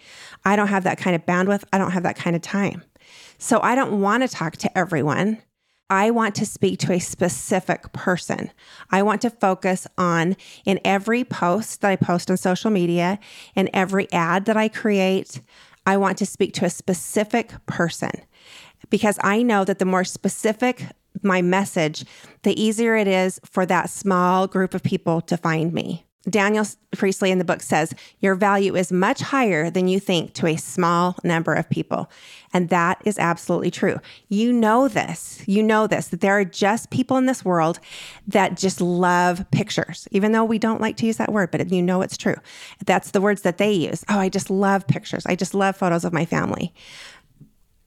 I 0.47 0.57
don't 0.57 0.69
have 0.69 0.85
that 0.85 0.97
kind 0.97 1.15
of 1.15 1.27
bandwidth. 1.27 1.65
I 1.75 1.79
don't 1.79 1.91
have 1.91 2.05
that 2.05 2.17
kind 2.17 2.35
of 2.35 2.41
time. 2.41 2.83
So 3.39 3.61
I 3.63 3.75
don't 3.75 4.01
want 4.01 4.23
to 4.23 4.29
talk 4.29 4.57
to 4.59 4.79
everyone. 4.79 5.39
I 5.89 6.11
want 6.11 6.35
to 6.37 6.47
speak 6.47 6.81
to 6.81 6.93
a 6.93 6.99
specific 6.99 7.93
person. 7.93 8.51
I 8.91 9.03
want 9.03 9.23
to 9.23 9.31
focus 9.31 9.87
on 9.97 10.37
in 10.65 10.81
every 10.85 11.23
post 11.23 11.81
that 11.81 11.91
I 11.91 11.97
post 11.97 12.31
on 12.31 12.37
social 12.37 12.71
media, 12.71 13.21
in 13.55 13.71
every 13.73 14.11
ad 14.13 14.47
that 14.47 14.57
I 14.57 14.69
create, 14.69 15.41
I 15.87 15.97
want 15.97 16.19
to 16.19 16.27
speak 16.27 16.53
to 16.55 16.65
a 16.65 16.71
specific 16.71 17.53
person 17.67 18.11
because 18.91 19.19
I 19.23 19.43
know 19.43 19.65
that 19.65 19.79
the 19.79 19.85
more 19.85 20.05
specific 20.05 20.87
my 21.23 21.43
message, 21.43 22.05
the 22.43 22.61
easier 22.61 22.97
it 22.97 23.09
is 23.09 23.41
for 23.45 23.65
that 23.67 23.89
small 23.89 24.47
group 24.47 24.75
of 24.75 24.83
people 24.83 25.21
to 25.23 25.37
find 25.37 25.73
me. 25.73 26.06
Daniel 26.29 26.67
Priestley 26.93 27.31
in 27.31 27.39
the 27.39 27.45
book 27.45 27.63
says, 27.63 27.95
Your 28.19 28.35
value 28.35 28.75
is 28.75 28.91
much 28.91 29.21
higher 29.21 29.71
than 29.71 29.87
you 29.87 30.01
think 30.01 30.35
to 30.35 30.47
a 30.47 30.57
small 30.57 31.17
number 31.23 31.55
of 31.55 31.71
people. 31.71 32.11
And 32.53 32.69
that 32.71 33.01
is 33.05 33.19
absolutely 33.19 33.71
true. 33.71 33.99
You 34.29 34.53
know 34.53 34.89
this. 34.89 35.43
You 35.47 35.63
know 35.63 35.87
this, 35.87 36.09
that 36.09 36.21
there 36.21 36.39
are 36.39 36.45
just 36.45 36.91
people 36.91 37.17
in 37.17 37.27
this 37.27 37.45
world 37.45 37.79
that 38.27 38.57
just 38.57 38.81
love 38.81 39.49
pictures, 39.51 40.09
even 40.11 40.33
though 40.33 40.45
we 40.45 40.59
don't 40.59 40.81
like 40.81 40.97
to 40.99 41.07
use 41.07 41.19
that 41.19 41.33
word, 41.33 41.51
but 41.51 41.71
you 41.71 41.83
know 41.83 42.03
it's 42.03 42.17
true. 42.17 42.37
That's 42.85 43.13
the 43.13 43.21
words 43.21 43.43
that 43.43 43.59
they 43.59 43.73
use. 43.73 44.05
Oh, 44.09 44.19
I 44.19 44.29
just 44.29 44.51
love 44.51 44.87
pictures. 44.87 45.27
I 45.27 45.37
just 45.37 45.55
love 45.55 45.77
photos 45.77 46.05
of 46.05 46.13
my 46.13 46.25
family. 46.25 46.75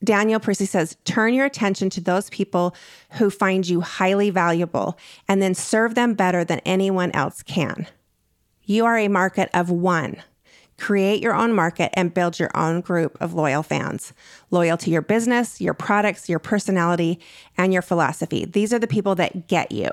Daniel 0.01 0.39
Priestley 0.39 0.65
says, 0.65 0.95
turn 1.03 1.33
your 1.33 1.45
attention 1.45 1.89
to 1.89 1.99
those 2.01 2.29
people 2.29 2.73
who 3.11 3.29
find 3.29 3.67
you 3.67 3.81
highly 3.81 4.29
valuable 4.29 4.97
and 5.27 5.41
then 5.41 5.53
serve 5.53 5.95
them 5.95 6.13
better 6.13 6.45
than 6.45 6.59
anyone 6.59 7.11
else 7.11 7.43
can. 7.43 7.85
You 8.69 8.85
are 8.85 8.99
a 8.99 9.07
market 9.07 9.49
of 9.51 9.71
one. 9.71 10.17
Create 10.77 11.23
your 11.23 11.33
own 11.33 11.53
market 11.53 11.89
and 11.93 12.13
build 12.13 12.37
your 12.37 12.51
own 12.53 12.81
group 12.81 13.17
of 13.19 13.33
loyal 13.33 13.63
fans, 13.63 14.13
loyal 14.51 14.77
to 14.77 14.91
your 14.91 15.01
business, 15.01 15.59
your 15.59 15.73
products, 15.73 16.29
your 16.29 16.37
personality, 16.37 17.19
and 17.57 17.73
your 17.73 17.81
philosophy. 17.81 18.45
These 18.45 18.71
are 18.71 18.77
the 18.77 18.85
people 18.85 19.15
that 19.15 19.47
get 19.47 19.71
you. 19.71 19.89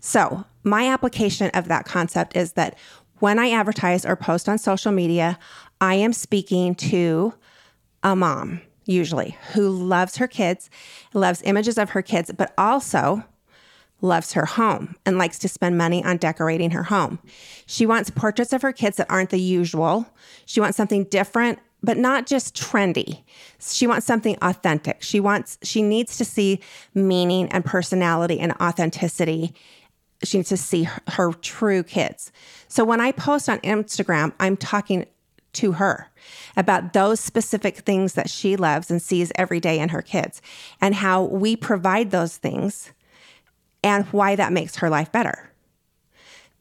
So, 0.00 0.46
my 0.64 0.88
application 0.88 1.50
of 1.50 1.68
that 1.68 1.84
concept 1.84 2.34
is 2.34 2.54
that 2.54 2.78
when 3.18 3.38
I 3.38 3.50
advertise 3.50 4.06
or 4.06 4.16
post 4.16 4.48
on 4.48 4.56
social 4.56 4.90
media, 4.90 5.38
I 5.78 5.96
am 5.96 6.14
speaking 6.14 6.74
to 6.76 7.34
a 8.02 8.16
mom, 8.16 8.62
usually, 8.86 9.36
who 9.52 9.68
loves 9.68 10.16
her 10.16 10.26
kids, 10.26 10.70
loves 11.12 11.42
images 11.44 11.76
of 11.76 11.90
her 11.90 12.00
kids, 12.00 12.32
but 12.34 12.54
also 12.56 13.24
loves 14.02 14.32
her 14.32 14.44
home 14.44 14.96
and 15.06 15.16
likes 15.16 15.38
to 15.38 15.48
spend 15.48 15.78
money 15.78 16.04
on 16.04 16.18
decorating 16.18 16.72
her 16.72 16.82
home. 16.84 17.20
She 17.66 17.86
wants 17.86 18.10
portraits 18.10 18.52
of 18.52 18.60
her 18.62 18.72
kids 18.72 18.98
that 18.98 19.06
aren't 19.08 19.30
the 19.30 19.40
usual. 19.40 20.06
She 20.44 20.60
wants 20.60 20.76
something 20.76 21.04
different, 21.04 21.60
but 21.82 21.96
not 21.96 22.26
just 22.26 22.54
trendy. 22.54 23.22
She 23.60 23.86
wants 23.86 24.04
something 24.04 24.36
authentic. 24.42 25.02
She 25.02 25.20
wants 25.20 25.58
she 25.62 25.82
needs 25.82 26.18
to 26.18 26.24
see 26.24 26.60
meaning 26.94 27.48
and 27.50 27.64
personality 27.64 28.40
and 28.40 28.52
authenticity. 28.60 29.54
She 30.24 30.38
needs 30.38 30.50
to 30.50 30.56
see 30.56 30.84
her, 30.84 31.02
her 31.08 31.32
true 31.32 31.82
kids. 31.82 32.30
So 32.68 32.84
when 32.84 33.00
I 33.00 33.12
post 33.12 33.48
on 33.48 33.58
Instagram, 33.60 34.32
I'm 34.38 34.56
talking 34.56 35.06
to 35.54 35.72
her 35.72 36.10
about 36.56 36.92
those 36.92 37.20
specific 37.20 37.78
things 37.78 38.14
that 38.14 38.30
she 38.30 38.56
loves 38.56 38.90
and 38.90 39.02
sees 39.02 39.32
every 39.36 39.60
day 39.60 39.78
in 39.78 39.90
her 39.90 40.02
kids 40.02 40.40
and 40.80 40.94
how 40.94 41.22
we 41.24 41.56
provide 41.56 42.10
those 42.10 42.36
things 42.36 42.92
and 43.82 44.04
why 44.06 44.36
that 44.36 44.52
makes 44.52 44.76
her 44.76 44.88
life 44.88 45.10
better. 45.12 45.52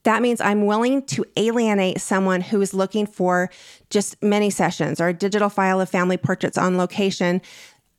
That 0.03 0.21
means 0.21 0.41
I'm 0.41 0.65
willing 0.65 1.05
to 1.07 1.25
alienate 1.37 2.01
someone 2.01 2.41
who 2.41 2.59
is 2.61 2.73
looking 2.73 3.05
for 3.05 3.49
just 3.89 4.21
mini 4.23 4.49
sessions 4.49 4.99
or 4.99 5.09
a 5.09 5.13
digital 5.13 5.49
file 5.49 5.79
of 5.79 5.89
family 5.89 6.17
portraits 6.17 6.57
on 6.57 6.77
location 6.77 7.41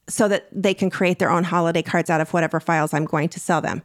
so 0.09 0.26
that 0.29 0.49
they 0.50 0.75
can 0.75 0.91
create 0.91 1.21
their 1.21 1.31
own 1.31 1.45
holiday 1.45 1.83
cards 1.83 2.11
out 2.11 2.21
of 2.21 2.33
whatever 2.33 2.59
files 2.59 2.93
I'm 2.93 3.05
going 3.05 3.29
to 3.31 3.41
sell 3.41 3.61
them. 3.61 3.83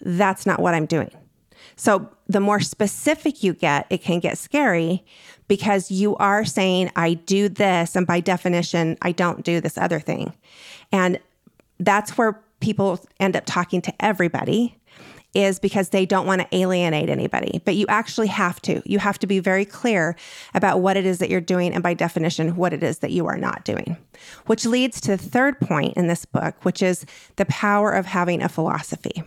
That's 0.00 0.46
not 0.46 0.60
what 0.60 0.74
I'm 0.74 0.86
doing. 0.86 1.10
So, 1.76 2.10
the 2.26 2.40
more 2.40 2.60
specific 2.60 3.42
you 3.42 3.54
get, 3.54 3.86
it 3.90 4.02
can 4.02 4.18
get 4.18 4.38
scary 4.38 5.04
because 5.48 5.90
you 5.90 6.16
are 6.16 6.44
saying, 6.44 6.90
I 6.96 7.14
do 7.14 7.48
this, 7.48 7.96
and 7.96 8.06
by 8.06 8.20
definition, 8.20 8.96
I 9.02 9.12
don't 9.12 9.44
do 9.44 9.60
this 9.60 9.76
other 9.78 10.00
thing. 10.00 10.34
And 10.92 11.18
that's 11.78 12.16
where 12.16 12.40
people 12.60 13.00
end 13.18 13.36
up 13.36 13.44
talking 13.46 13.82
to 13.82 13.94
everybody 14.04 14.76
is 15.34 15.58
because 15.58 15.90
they 15.90 16.06
don't 16.06 16.26
want 16.26 16.40
to 16.40 16.56
alienate 16.56 17.08
anybody. 17.08 17.60
But 17.64 17.76
you 17.76 17.86
actually 17.88 18.26
have 18.28 18.60
to. 18.62 18.82
You 18.84 18.98
have 18.98 19.18
to 19.20 19.26
be 19.26 19.38
very 19.38 19.64
clear 19.64 20.16
about 20.54 20.80
what 20.80 20.96
it 20.96 21.06
is 21.06 21.18
that 21.18 21.30
you're 21.30 21.40
doing 21.40 21.72
and 21.72 21.82
by 21.82 21.94
definition, 21.94 22.56
what 22.56 22.72
it 22.72 22.82
is 22.82 22.98
that 22.98 23.12
you 23.12 23.26
are 23.26 23.38
not 23.38 23.64
doing. 23.64 23.96
Which 24.46 24.66
leads 24.66 25.00
to 25.02 25.12
the 25.12 25.18
third 25.18 25.60
point 25.60 25.96
in 25.96 26.08
this 26.08 26.24
book, 26.24 26.64
which 26.64 26.82
is 26.82 27.06
the 27.36 27.46
power 27.46 27.92
of 27.92 28.06
having 28.06 28.42
a 28.42 28.48
philosophy. 28.48 29.22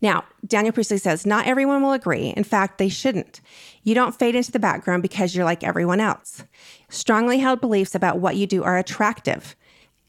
Now, 0.00 0.24
Daniel 0.46 0.72
Priestley 0.72 0.98
says, 0.98 1.26
not 1.26 1.46
everyone 1.46 1.82
will 1.82 1.92
agree. 1.92 2.32
In 2.36 2.44
fact, 2.44 2.78
they 2.78 2.88
shouldn't. 2.88 3.40
You 3.82 3.94
don't 3.94 4.16
fade 4.16 4.36
into 4.36 4.52
the 4.52 4.60
background 4.60 5.02
because 5.02 5.34
you're 5.34 5.44
like 5.44 5.64
everyone 5.64 5.98
else. 5.98 6.44
Strongly 6.88 7.38
held 7.38 7.60
beliefs 7.60 7.96
about 7.96 8.18
what 8.18 8.36
you 8.36 8.46
do 8.46 8.62
are 8.62 8.78
attractive 8.78 9.56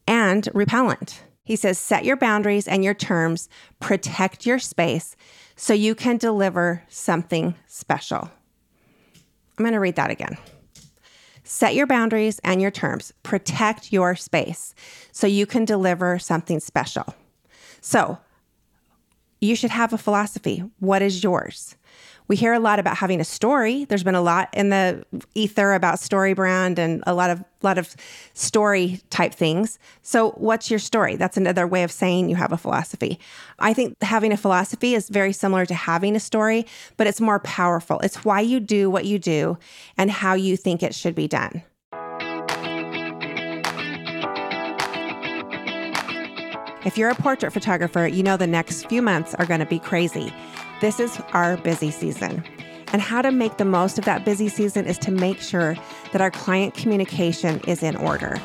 and 0.05 0.47
repellent. 0.53 1.23
He 1.49 1.55
says, 1.55 1.79
set 1.79 2.05
your 2.05 2.15
boundaries 2.15 2.67
and 2.67 2.83
your 2.83 2.93
terms, 2.93 3.49
protect 3.79 4.45
your 4.45 4.59
space 4.59 5.15
so 5.55 5.73
you 5.73 5.95
can 5.95 6.17
deliver 6.17 6.83
something 6.89 7.55
special. 7.65 8.29
I'm 9.57 9.65
going 9.65 9.73
to 9.73 9.79
read 9.79 9.95
that 9.95 10.11
again. 10.11 10.37
Set 11.43 11.73
your 11.73 11.87
boundaries 11.87 12.37
and 12.43 12.61
your 12.61 12.69
terms, 12.69 13.13
protect 13.23 13.91
your 13.91 14.15
space 14.15 14.75
so 15.11 15.25
you 15.25 15.47
can 15.47 15.65
deliver 15.65 16.19
something 16.19 16.59
special. 16.59 17.15
So, 17.81 18.19
you 19.41 19.55
should 19.55 19.71
have 19.71 19.91
a 19.91 19.97
philosophy. 19.97 20.63
What 20.77 21.01
is 21.01 21.23
yours? 21.23 21.75
We 22.29 22.35
hear 22.35 22.53
a 22.53 22.59
lot 22.59 22.77
about 22.77 22.95
having 22.95 23.19
a 23.19 23.23
story. 23.23 23.85
There's 23.85 24.03
been 24.03 24.13
a 24.13 24.21
lot 24.21 24.49
in 24.53 24.69
the 24.69 25.03
ether 25.33 25.73
about 25.73 25.99
story 25.99 26.35
brand 26.35 26.77
and 26.77 27.03
a 27.07 27.13
lot 27.15 27.31
of 27.31 27.43
lot 27.63 27.79
of 27.79 27.95
story 28.35 29.01
type 29.09 29.33
things. 29.33 29.79
So, 30.03 30.31
what's 30.33 30.69
your 30.69 30.77
story? 30.77 31.15
That's 31.15 31.37
another 31.37 31.65
way 31.65 31.81
of 31.81 31.91
saying 31.91 32.29
you 32.29 32.35
have 32.35 32.51
a 32.51 32.57
philosophy. 32.57 33.19
I 33.57 33.73
think 33.73 33.95
having 34.03 34.31
a 34.31 34.37
philosophy 34.37 34.93
is 34.93 35.09
very 35.09 35.33
similar 35.33 35.65
to 35.65 35.73
having 35.73 36.15
a 36.15 36.19
story, 36.19 36.67
but 36.97 37.07
it's 37.07 37.19
more 37.19 37.39
powerful. 37.39 37.99
It's 38.01 38.23
why 38.23 38.41
you 38.41 38.59
do 38.59 38.91
what 38.91 39.05
you 39.05 39.17
do 39.17 39.57
and 39.97 40.11
how 40.11 40.35
you 40.35 40.55
think 40.55 40.83
it 40.83 40.93
should 40.93 41.15
be 41.15 41.27
done. 41.27 41.63
If 46.85 46.95
you're 46.95 47.09
a 47.09 47.15
portrait 47.15 47.51
photographer, 47.51 48.07
you 48.07 48.21
know 48.21 48.37
the 48.37 48.47
next 48.47 48.87
few 48.87 49.01
months 49.01 49.33
are 49.33 49.45
going 49.47 49.59
to 49.61 49.65
be 49.65 49.79
crazy. 49.79 50.31
This 50.81 51.01
is 51.01 51.19
our 51.33 51.57
busy 51.57 51.91
season. 51.91 52.41
And 52.93 53.01
how 53.01 53.21
to 53.21 53.31
make 53.31 53.57
the 53.57 53.65
most 53.65 53.99
of 53.99 54.05
that 54.05 54.23
busy 54.23 54.47
season 54.47 54.85
is 54.85 54.97
to 54.99 55.11
make 55.11 55.41
sure 55.41 55.75
that 56.13 56.21
our 56.21 56.31
client 56.31 56.73
communication 56.73 57.59
is 57.67 57.83
in 57.83 57.97
order, 57.97 58.41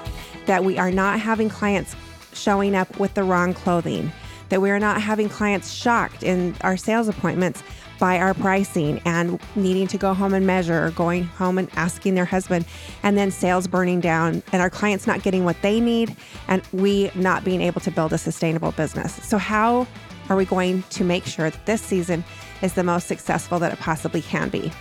that 0.46 0.64
we 0.64 0.76
are 0.76 0.90
not 0.90 1.20
having 1.20 1.48
clients 1.48 1.94
showing 2.32 2.74
up 2.74 2.98
with 2.98 3.14
the 3.14 3.22
wrong 3.22 3.54
clothing, 3.54 4.10
that 4.48 4.60
we 4.60 4.70
are 4.70 4.80
not 4.80 5.00
having 5.00 5.28
clients 5.28 5.72
shocked 5.72 6.24
in 6.24 6.56
our 6.62 6.76
sales 6.76 7.06
appointments 7.06 7.62
by 8.00 8.18
our 8.18 8.34
pricing 8.34 9.00
and 9.04 9.40
needing 9.54 9.86
to 9.86 9.96
go 9.96 10.12
home 10.12 10.34
and 10.34 10.44
measure 10.44 10.84
or 10.84 10.90
going 10.90 11.24
home 11.24 11.56
and 11.58 11.68
asking 11.76 12.16
their 12.16 12.24
husband 12.24 12.66
and 13.04 13.16
then 13.16 13.30
sales 13.30 13.68
burning 13.68 14.00
down 14.00 14.42
and 14.52 14.60
our 14.60 14.68
clients 14.68 15.06
not 15.06 15.22
getting 15.22 15.44
what 15.44 15.56
they 15.62 15.80
need 15.80 16.14
and 16.48 16.62
we 16.72 17.10
not 17.14 17.44
being 17.44 17.60
able 17.60 17.80
to 17.80 17.92
build 17.92 18.12
a 18.12 18.18
sustainable 18.18 18.72
business. 18.72 19.14
So 19.24 19.38
how 19.38 19.86
are 20.28 20.36
we 20.36 20.44
going 20.44 20.82
to 20.90 21.04
make 21.04 21.24
sure 21.24 21.50
that 21.50 21.66
this 21.66 21.82
season 21.82 22.24
is 22.62 22.74
the 22.74 22.84
most 22.84 23.06
successful 23.06 23.58
that 23.58 23.72
it 23.72 23.78
possibly 23.78 24.22
can 24.22 24.48
be? 24.48 24.72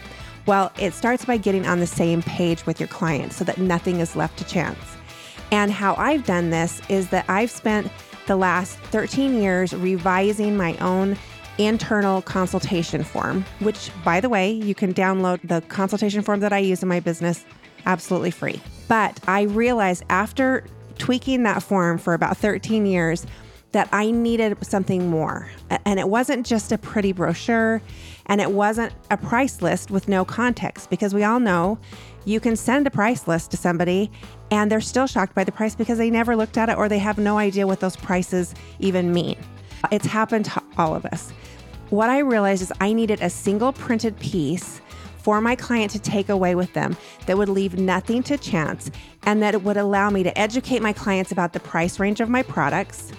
Well, 0.46 0.72
it 0.78 0.94
starts 0.94 1.26
by 1.26 1.38
getting 1.38 1.66
on 1.66 1.80
the 1.80 1.88
same 1.88 2.22
page 2.22 2.66
with 2.66 2.80
your 2.80 2.88
client 2.88 3.34
so 3.34 3.44
that 3.46 3.58
nothing 3.58 4.00
is 4.00 4.16
left 4.16 4.38
to 4.40 4.46
chance. 4.46 4.80
And 5.52 5.72
how 5.72 5.96
I've 5.96 6.26
done 6.26 6.50
this 6.50 6.82
is 6.90 7.10
that 7.10 7.26
I've 7.30 7.52
spent 7.52 7.92
the 8.28 8.36
last 8.36 8.78
13 8.78 9.42
years 9.42 9.74
revising 9.74 10.58
my 10.58 10.76
own 10.78 11.18
internal 11.58 12.22
consultation 12.22 13.04
form, 13.04 13.46
which, 13.60 13.92
by 14.04 14.20
the 14.20 14.30
way, 14.30 14.52
you 14.52 14.74
can 14.74 14.94
download 14.94 15.40
the 15.48 15.62
consultation 15.68 16.22
form 16.22 16.40
that 16.40 16.52
I 16.52 16.58
use 16.58 16.82
in 16.82 16.90
my 16.90 17.00
business 17.00 17.46
absolutely 17.86 18.32
free. 18.32 18.62
But 18.88 19.20
I 19.28 19.44
realized 19.44 20.04
after 20.10 20.66
tweaking 20.98 21.44
that 21.44 21.62
form 21.62 21.98
for 21.98 22.14
about 22.14 22.38
13 22.38 22.86
years 22.86 23.26
that 23.74 23.90
I 23.92 24.12
needed 24.12 24.58
something 24.66 25.10
more. 25.10 25.50
And 25.86 26.00
it 26.00 26.08
wasn't 26.08 26.46
just 26.46 26.72
a 26.72 26.78
pretty 26.78 27.12
brochure 27.12 27.82
and 28.28 28.40
it 28.40 28.52
wasn't 28.52 28.94
a 29.12 29.18
price 29.18 29.62
list 29.62 29.92
with 29.92 30.08
no 30.08 30.24
context 30.24 30.90
because 30.90 31.14
we 31.14 31.24
all 31.24 31.40
know 31.40 31.78
you 32.26 32.40
can 32.40 32.56
send 32.56 32.88
a 32.88 32.92
price 32.92 33.28
list 33.28 33.52
to 33.52 33.58
somebody 33.58 34.10
and 34.52 34.72
they're 34.72 34.80
still 34.80 35.08
shocked 35.08 35.36
by 35.36 35.44
the 35.44 35.52
price 35.52 35.76
because 35.76 35.98
they 35.98 36.10
never 36.10 36.36
looked 36.36 36.58
at 36.58 36.70
it 36.70 36.78
or 36.78 36.88
they 36.88 37.00
have 37.00 37.18
no 37.18 37.38
idea 37.38 37.68
what 37.68 37.80
those 37.80 37.98
prices 37.98 38.54
even 38.80 39.12
mean. 39.12 39.38
It's 39.92 40.06
happened 40.06 40.46
to 40.46 40.64
all 40.78 40.96
of 40.96 41.06
us. 41.06 41.34
What 41.90 42.10
I 42.10 42.20
realized 42.20 42.62
is 42.62 42.72
I 42.80 42.94
needed 42.94 43.22
a 43.22 43.30
single 43.30 43.74
printed 43.74 44.18
piece 44.20 44.82
for 45.18 45.42
my 45.42 45.56
client 45.56 45.92
to 45.92 46.00
take 46.00 46.30
away 46.30 46.54
with 46.54 46.74
them 46.74 46.96
that 47.26 47.38
would 47.38 47.50
leave 47.50 47.80
nothing 47.80 48.22
to 48.24 48.38
chance 48.38 48.92
and 49.24 49.42
that 49.42 49.54
it 49.54 49.64
would 49.64 49.78
allow 49.78 50.10
me 50.10 50.22
to 50.22 50.38
educate 50.38 50.82
my 50.82 50.94
clients 50.94 51.32
about 51.32 51.54
the 51.54 51.60
price 51.60 52.00
range 52.00 52.20
of 52.20 52.30
my 52.30 52.44
products. 52.44 53.12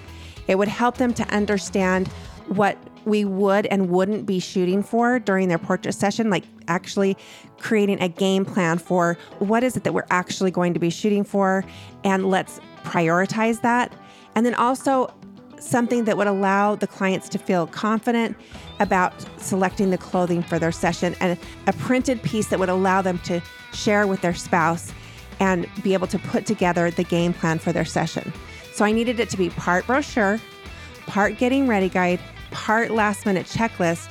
It 0.48 0.56
would 0.56 0.68
help 0.68 0.96
them 0.98 1.14
to 1.14 1.24
understand 1.34 2.08
what 2.48 2.78
we 3.04 3.24
would 3.24 3.66
and 3.66 3.90
wouldn't 3.90 4.26
be 4.26 4.38
shooting 4.38 4.82
for 4.82 5.18
during 5.18 5.48
their 5.48 5.58
portrait 5.58 5.92
session, 5.92 6.30
like 6.30 6.44
actually 6.68 7.16
creating 7.58 8.00
a 8.00 8.08
game 8.08 8.44
plan 8.44 8.78
for 8.78 9.18
what 9.38 9.62
is 9.62 9.76
it 9.76 9.84
that 9.84 9.92
we're 9.92 10.06
actually 10.10 10.50
going 10.50 10.74
to 10.74 10.80
be 10.80 10.90
shooting 10.90 11.24
for, 11.24 11.64
and 12.02 12.30
let's 12.30 12.60
prioritize 12.82 13.60
that. 13.60 13.92
And 14.34 14.44
then 14.44 14.54
also 14.54 15.12
something 15.58 16.04
that 16.04 16.16
would 16.16 16.26
allow 16.26 16.74
the 16.74 16.86
clients 16.86 17.28
to 17.30 17.38
feel 17.38 17.66
confident 17.66 18.36
about 18.80 19.12
selecting 19.38 19.90
the 19.90 19.98
clothing 19.98 20.42
for 20.42 20.58
their 20.58 20.72
session 20.72 21.14
and 21.20 21.38
a 21.66 21.72
printed 21.74 22.22
piece 22.22 22.48
that 22.48 22.58
would 22.58 22.68
allow 22.68 23.00
them 23.00 23.18
to 23.20 23.40
share 23.72 24.06
with 24.06 24.20
their 24.20 24.34
spouse 24.34 24.92
and 25.40 25.66
be 25.82 25.94
able 25.94 26.06
to 26.06 26.18
put 26.18 26.46
together 26.46 26.90
the 26.90 27.04
game 27.04 27.32
plan 27.32 27.58
for 27.58 27.72
their 27.72 27.84
session. 27.84 28.32
So 28.74 28.84
I 28.84 28.90
needed 28.90 29.20
it 29.20 29.30
to 29.30 29.36
be 29.36 29.50
part 29.50 29.86
brochure, 29.86 30.40
part 31.06 31.38
getting 31.38 31.68
ready 31.68 31.88
guide, 31.88 32.18
part 32.50 32.90
last 32.90 33.24
minute 33.24 33.46
checklist, 33.46 34.10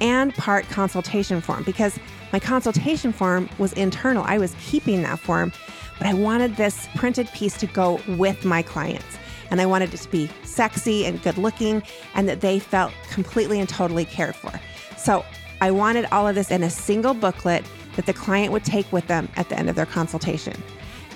and 0.00 0.34
part 0.34 0.68
consultation 0.68 1.40
form 1.40 1.62
because 1.62 1.96
my 2.32 2.40
consultation 2.40 3.12
form 3.12 3.48
was 3.58 3.72
internal. 3.74 4.24
I 4.26 4.38
was 4.38 4.56
keeping 4.60 5.02
that 5.02 5.20
form, 5.20 5.52
but 5.96 6.08
I 6.08 6.14
wanted 6.14 6.56
this 6.56 6.88
printed 6.96 7.28
piece 7.28 7.56
to 7.58 7.66
go 7.68 8.00
with 8.18 8.44
my 8.44 8.62
clients 8.62 9.16
and 9.52 9.60
I 9.60 9.66
wanted 9.66 9.94
it 9.94 9.98
to 9.98 10.10
be 10.10 10.28
sexy 10.42 11.06
and 11.06 11.22
good 11.22 11.38
looking 11.38 11.80
and 12.16 12.28
that 12.28 12.40
they 12.40 12.58
felt 12.58 12.92
completely 13.12 13.60
and 13.60 13.68
totally 13.68 14.06
cared 14.06 14.34
for. 14.34 14.50
So 14.96 15.24
I 15.60 15.70
wanted 15.70 16.06
all 16.06 16.26
of 16.26 16.34
this 16.34 16.50
in 16.50 16.64
a 16.64 16.70
single 16.70 17.14
booklet 17.14 17.64
that 17.94 18.06
the 18.06 18.12
client 18.12 18.50
would 18.52 18.64
take 18.64 18.90
with 18.90 19.06
them 19.06 19.28
at 19.36 19.48
the 19.50 19.56
end 19.56 19.70
of 19.70 19.76
their 19.76 19.86
consultation. 19.86 20.60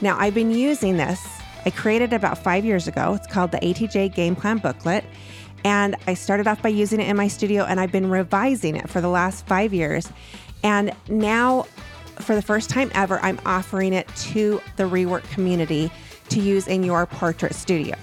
Now, 0.00 0.16
I've 0.16 0.34
been 0.34 0.52
using 0.52 0.96
this. 0.96 1.33
I 1.66 1.70
created 1.70 2.12
about 2.12 2.38
five 2.38 2.64
years 2.64 2.86
ago. 2.86 3.14
It's 3.14 3.26
called 3.26 3.50
the 3.50 3.58
ATJ 3.58 4.14
Game 4.14 4.36
Plan 4.36 4.58
Booklet. 4.58 5.04
And 5.64 5.96
I 6.06 6.14
started 6.14 6.46
off 6.46 6.60
by 6.60 6.68
using 6.68 7.00
it 7.00 7.08
in 7.08 7.16
my 7.16 7.28
studio, 7.28 7.64
and 7.64 7.80
I've 7.80 7.90
been 7.90 8.10
revising 8.10 8.76
it 8.76 8.90
for 8.90 9.00
the 9.00 9.08
last 9.08 9.46
five 9.46 9.72
years. 9.72 10.10
And 10.62 10.92
now, 11.08 11.62
for 12.16 12.34
the 12.34 12.42
first 12.42 12.68
time 12.68 12.90
ever, 12.94 13.18
I'm 13.20 13.40
offering 13.46 13.94
it 13.94 14.06
to 14.16 14.60
the 14.76 14.84
rework 14.84 15.28
community 15.30 15.90
to 16.28 16.40
use 16.40 16.68
in 16.68 16.82
your 16.84 17.06
portrait 17.06 17.54
studio. 17.54 17.96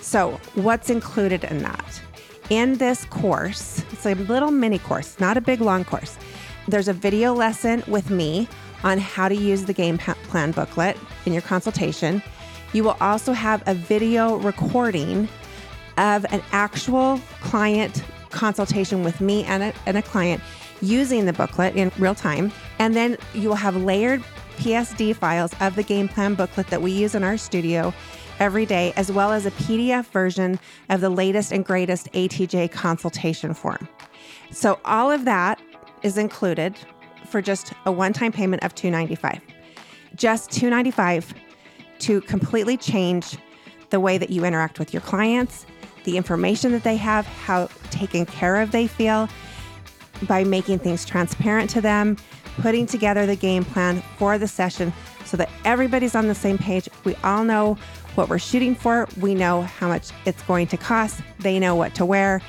So, 0.00 0.32
what's 0.54 0.90
included 0.90 1.44
in 1.44 1.62
that? 1.62 2.02
In 2.50 2.76
this 2.76 3.06
course, 3.06 3.82
it's 3.90 4.04
a 4.04 4.14
little 4.14 4.50
mini 4.50 4.78
course, 4.78 5.18
not 5.18 5.38
a 5.38 5.40
big 5.40 5.62
long 5.62 5.84
course. 5.84 6.18
There's 6.66 6.88
a 6.88 6.92
video 6.92 7.32
lesson 7.32 7.82
with 7.86 8.10
me 8.10 8.48
on 8.84 8.98
how 8.98 9.28
to 9.28 9.34
use 9.34 9.64
the 9.64 9.72
game 9.72 9.96
plan 9.98 10.52
booklet 10.52 10.96
in 11.24 11.32
your 11.32 11.42
consultation. 11.42 12.22
You 12.72 12.84
will 12.84 12.96
also 13.00 13.32
have 13.32 13.62
a 13.66 13.74
video 13.74 14.36
recording 14.36 15.28
of 15.96 16.24
an 16.30 16.42
actual 16.52 17.20
client 17.40 18.04
consultation 18.30 19.02
with 19.02 19.20
me 19.20 19.44
and 19.44 19.62
a, 19.62 19.72
and 19.86 19.96
a 19.96 20.02
client 20.02 20.42
using 20.80 21.24
the 21.26 21.32
booklet 21.32 21.74
in 21.76 21.90
real 21.98 22.14
time. 22.14 22.52
And 22.78 22.94
then 22.94 23.16
you 23.34 23.48
will 23.48 23.56
have 23.56 23.76
layered 23.76 24.22
PSD 24.58 25.14
files 25.14 25.52
of 25.60 25.76
the 25.76 25.82
game 25.82 26.08
plan 26.08 26.34
booklet 26.34 26.68
that 26.68 26.82
we 26.82 26.92
use 26.92 27.14
in 27.14 27.24
our 27.24 27.36
studio 27.36 27.94
every 28.38 28.66
day, 28.66 28.92
as 28.96 29.10
well 29.10 29.32
as 29.32 29.46
a 29.46 29.50
PDF 29.52 30.06
version 30.06 30.58
of 30.90 31.00
the 31.00 31.10
latest 31.10 31.52
and 31.52 31.64
greatest 31.64 32.10
ATJ 32.12 32.70
consultation 32.70 33.54
form. 33.54 33.88
So 34.50 34.78
all 34.84 35.10
of 35.10 35.24
that 35.24 35.60
is 36.02 36.18
included 36.18 36.76
for 37.26 37.42
just 37.42 37.72
a 37.84 37.92
one-time 37.92 38.32
payment 38.32 38.62
of 38.62 38.74
295. 38.74 39.40
Just 40.14 40.50
$295 40.50 41.34
to 42.00 42.20
completely 42.22 42.76
change 42.76 43.36
the 43.90 44.00
way 44.00 44.18
that 44.18 44.30
you 44.30 44.44
interact 44.44 44.78
with 44.78 44.92
your 44.92 45.00
clients, 45.02 45.66
the 46.04 46.16
information 46.16 46.72
that 46.72 46.84
they 46.84 46.96
have, 46.96 47.26
how 47.26 47.68
taken 47.90 48.26
care 48.26 48.56
of 48.60 48.70
they 48.70 48.86
feel 48.86 49.28
by 50.26 50.44
making 50.44 50.78
things 50.78 51.04
transparent 51.04 51.70
to 51.70 51.80
them, 51.80 52.16
putting 52.60 52.86
together 52.86 53.26
the 53.26 53.36
game 53.36 53.64
plan 53.64 54.02
for 54.16 54.36
the 54.38 54.48
session 54.48 54.92
so 55.24 55.36
that 55.36 55.50
everybody's 55.64 56.14
on 56.14 56.26
the 56.26 56.34
same 56.34 56.58
page. 56.58 56.88
We 57.04 57.14
all 57.16 57.44
know 57.44 57.78
what 58.14 58.28
we're 58.28 58.38
shooting 58.38 58.74
for. 58.74 59.08
We 59.20 59.34
know 59.34 59.62
how 59.62 59.88
much 59.88 60.10
it's 60.24 60.42
going 60.42 60.66
to 60.68 60.76
cost. 60.76 61.20
They 61.38 61.58
know 61.58 61.74
what 61.74 61.94
to 61.96 62.04
wear. 62.04 62.40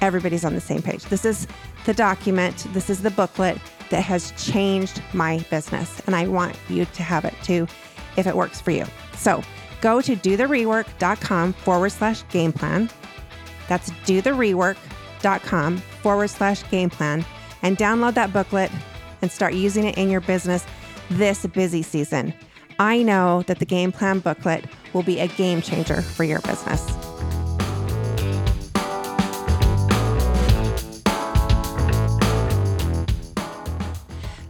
Everybody's 0.00 0.44
on 0.44 0.54
the 0.54 0.60
same 0.60 0.82
page. 0.82 1.04
This 1.04 1.24
is 1.24 1.46
the 1.86 1.94
document, 1.94 2.66
this 2.72 2.90
is 2.90 3.02
the 3.02 3.10
booklet 3.10 3.58
that 3.90 4.02
has 4.02 4.32
changed 4.32 5.02
my 5.12 5.44
business. 5.50 6.00
And 6.06 6.16
I 6.16 6.26
want 6.26 6.58
you 6.68 6.84
to 6.84 7.02
have 7.02 7.24
it 7.24 7.34
too 7.42 7.68
if 8.16 8.26
it 8.26 8.36
works 8.36 8.60
for 8.60 8.70
you. 8.70 8.86
So 9.16 9.42
go 9.80 10.00
to 10.00 10.16
dotherework.com 10.16 11.52
forward 11.52 11.90
slash 11.90 12.26
game 12.28 12.52
plan. 12.52 12.90
That's 13.68 13.90
dotherework.com 13.90 15.76
forward 15.78 16.28
slash 16.28 16.70
game 16.70 16.90
plan 16.90 17.24
and 17.62 17.76
download 17.76 18.14
that 18.14 18.32
booklet 18.32 18.70
and 19.22 19.30
start 19.30 19.54
using 19.54 19.84
it 19.84 19.96
in 19.96 20.10
your 20.10 20.20
business 20.20 20.64
this 21.10 21.46
busy 21.46 21.82
season. 21.82 22.34
I 22.78 23.02
know 23.02 23.42
that 23.46 23.58
the 23.58 23.66
game 23.66 23.92
plan 23.92 24.18
booklet 24.18 24.64
will 24.92 25.02
be 25.02 25.20
a 25.20 25.28
game 25.28 25.62
changer 25.62 26.02
for 26.02 26.24
your 26.24 26.40
business. 26.40 27.03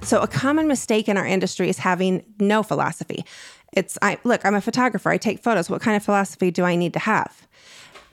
So, 0.04 0.20
a 0.20 0.28
common 0.28 0.68
mistake 0.68 1.08
in 1.08 1.16
our 1.16 1.26
industry 1.26 1.68
is 1.68 1.78
having 1.78 2.24
no 2.38 2.62
philosophy. 2.62 3.24
It's, 3.72 3.98
I 4.02 4.18
look, 4.24 4.44
I'm 4.44 4.54
a 4.54 4.60
photographer, 4.60 5.10
I 5.10 5.16
take 5.16 5.42
photos. 5.42 5.68
What 5.68 5.80
kind 5.80 5.96
of 5.96 6.04
philosophy 6.04 6.50
do 6.50 6.64
I 6.64 6.76
need 6.76 6.92
to 6.92 6.98
have? 7.00 7.48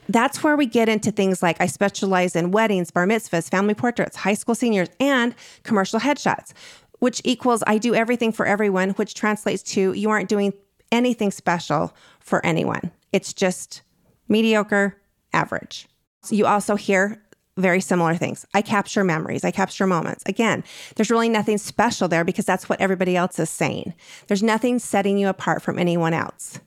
That's 0.09 0.43
where 0.43 0.57
we 0.57 0.65
get 0.65 0.89
into 0.89 1.11
things 1.11 1.43
like 1.43 1.61
I 1.61 1.67
specialize 1.67 2.35
in 2.35 2.51
weddings, 2.51 2.91
bar 2.91 3.05
mitzvahs, 3.05 3.49
family 3.49 3.75
portraits, 3.75 4.15
high 4.15 4.33
school 4.33 4.55
seniors, 4.55 4.89
and 4.99 5.35
commercial 5.63 5.99
headshots 5.99 6.53
which 7.01 7.19
equals 7.25 7.63
I 7.65 7.79
do 7.79 7.95
everything 7.95 8.31
for 8.31 8.45
everyone, 8.45 8.91
which 8.91 9.15
translates 9.15 9.63
to 9.73 9.91
you 9.93 10.11
aren't 10.11 10.29
doing 10.29 10.53
anything 10.91 11.31
special 11.31 11.95
for 12.19 12.45
anyone. 12.45 12.91
It's 13.11 13.33
just 13.33 13.81
mediocre, 14.29 15.01
average. 15.33 15.87
So 16.21 16.35
you 16.35 16.45
also 16.45 16.75
hear 16.75 17.19
very 17.57 17.81
similar 17.81 18.15
things. 18.15 18.45
I 18.53 18.61
capture 18.61 19.03
memories, 19.03 19.43
I 19.43 19.51
capture 19.51 19.85
moments. 19.85 20.23
Again, 20.25 20.63
there's 20.95 21.11
really 21.11 21.29
nothing 21.29 21.57
special 21.57 22.07
there 22.07 22.23
because 22.23 22.45
that's 22.45 22.69
what 22.69 22.79
everybody 22.79 23.15
else 23.15 23.39
is 23.39 23.49
saying. 23.49 23.93
There's 24.27 24.43
nothing 24.43 24.79
setting 24.79 25.17
you 25.17 25.27
apart 25.27 25.61
from 25.61 25.77
anyone 25.77 26.13
else. 26.13 26.59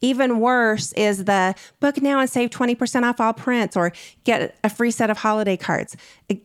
Even 0.00 0.38
worse 0.38 0.92
is 0.92 1.24
the 1.24 1.54
book 1.80 2.00
now 2.00 2.20
and 2.20 2.30
save 2.30 2.50
20% 2.50 3.02
off 3.02 3.20
all 3.20 3.32
prints 3.32 3.76
or 3.76 3.92
get 4.24 4.56
a 4.62 4.70
free 4.70 4.92
set 4.92 5.10
of 5.10 5.18
holiday 5.18 5.56
cards. 5.56 5.96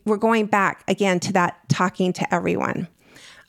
We're 0.05 0.17
going 0.17 0.47
back 0.47 0.83
again 0.87 1.19
to 1.21 1.33
that 1.33 1.57
talking 1.69 2.13
to 2.13 2.33
everyone. 2.33 2.87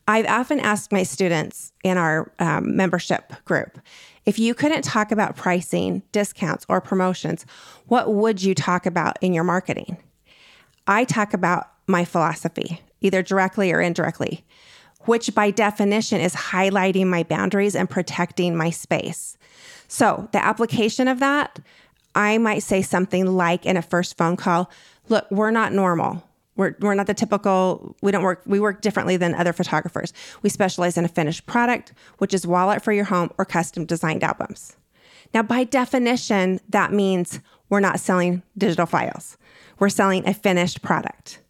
I've 0.06 0.26
often 0.26 0.60
asked 0.60 0.92
my 0.92 1.02
students 1.02 1.72
in 1.82 1.96
our 1.96 2.30
um, 2.38 2.76
membership 2.76 3.32
group 3.46 3.78
if 4.26 4.38
you 4.38 4.54
couldn't 4.54 4.82
talk 4.82 5.12
about 5.12 5.36
pricing, 5.36 6.02
discounts, 6.12 6.64
or 6.68 6.80
promotions, 6.80 7.44
what 7.86 8.14
would 8.14 8.42
you 8.42 8.54
talk 8.54 8.86
about 8.86 9.18
in 9.20 9.34
your 9.34 9.44
marketing? 9.44 9.98
I 10.86 11.04
talk 11.04 11.34
about 11.34 11.70
my 11.86 12.04
philosophy, 12.04 12.80
either 13.00 13.22
directly 13.22 13.72
or 13.72 13.80
indirectly, 13.80 14.44
which 15.02 15.34
by 15.34 15.50
definition 15.50 16.20
is 16.20 16.34
highlighting 16.34 17.06
my 17.06 17.22
boundaries 17.22 17.74
and 17.74 17.88
protecting 17.88 18.56
my 18.56 18.70
space. 18.70 19.36
So, 19.88 20.28
the 20.32 20.42
application 20.42 21.08
of 21.08 21.20
that, 21.20 21.58
I 22.14 22.38
might 22.38 22.62
say 22.62 22.82
something 22.82 23.26
like 23.26 23.66
in 23.66 23.76
a 23.76 23.82
first 23.82 24.16
phone 24.16 24.36
call 24.36 24.70
Look, 25.10 25.30
we're 25.30 25.50
not 25.50 25.74
normal. 25.74 26.22
We're, 26.56 26.76
we're 26.80 26.94
not 26.94 27.06
the 27.06 27.14
typical, 27.14 27.96
we 28.00 28.12
don't 28.12 28.22
work, 28.22 28.42
we 28.46 28.60
work 28.60 28.80
differently 28.80 29.16
than 29.16 29.34
other 29.34 29.52
photographers. 29.52 30.12
We 30.42 30.48
specialize 30.48 30.96
in 30.96 31.04
a 31.04 31.08
finished 31.08 31.46
product, 31.46 31.92
which 32.18 32.32
is 32.32 32.46
wall 32.46 32.70
art 32.70 32.82
for 32.82 32.92
your 32.92 33.04
home 33.04 33.30
or 33.38 33.44
custom 33.44 33.84
designed 33.84 34.22
albums. 34.22 34.76
Now, 35.34 35.42
by 35.42 35.64
definition, 35.64 36.60
that 36.68 36.92
means 36.92 37.40
we're 37.68 37.80
not 37.80 38.00
selling 38.00 38.42
digital 38.56 38.86
files. 38.86 39.36
We're 39.78 39.88
selling 39.88 40.26
a 40.26 40.34
finished 40.34 40.82
product. 40.82 41.40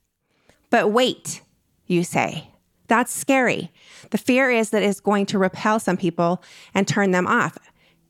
But 0.70 0.90
wait, 0.90 1.42
you 1.86 2.04
say. 2.04 2.48
That's 2.86 3.12
scary. 3.12 3.70
The 4.10 4.18
fear 4.18 4.50
is 4.50 4.70
that 4.70 4.82
it's 4.82 5.00
going 5.00 5.26
to 5.26 5.38
repel 5.38 5.80
some 5.80 5.96
people 5.96 6.42
and 6.74 6.86
turn 6.86 7.10
them 7.10 7.26
off. 7.26 7.58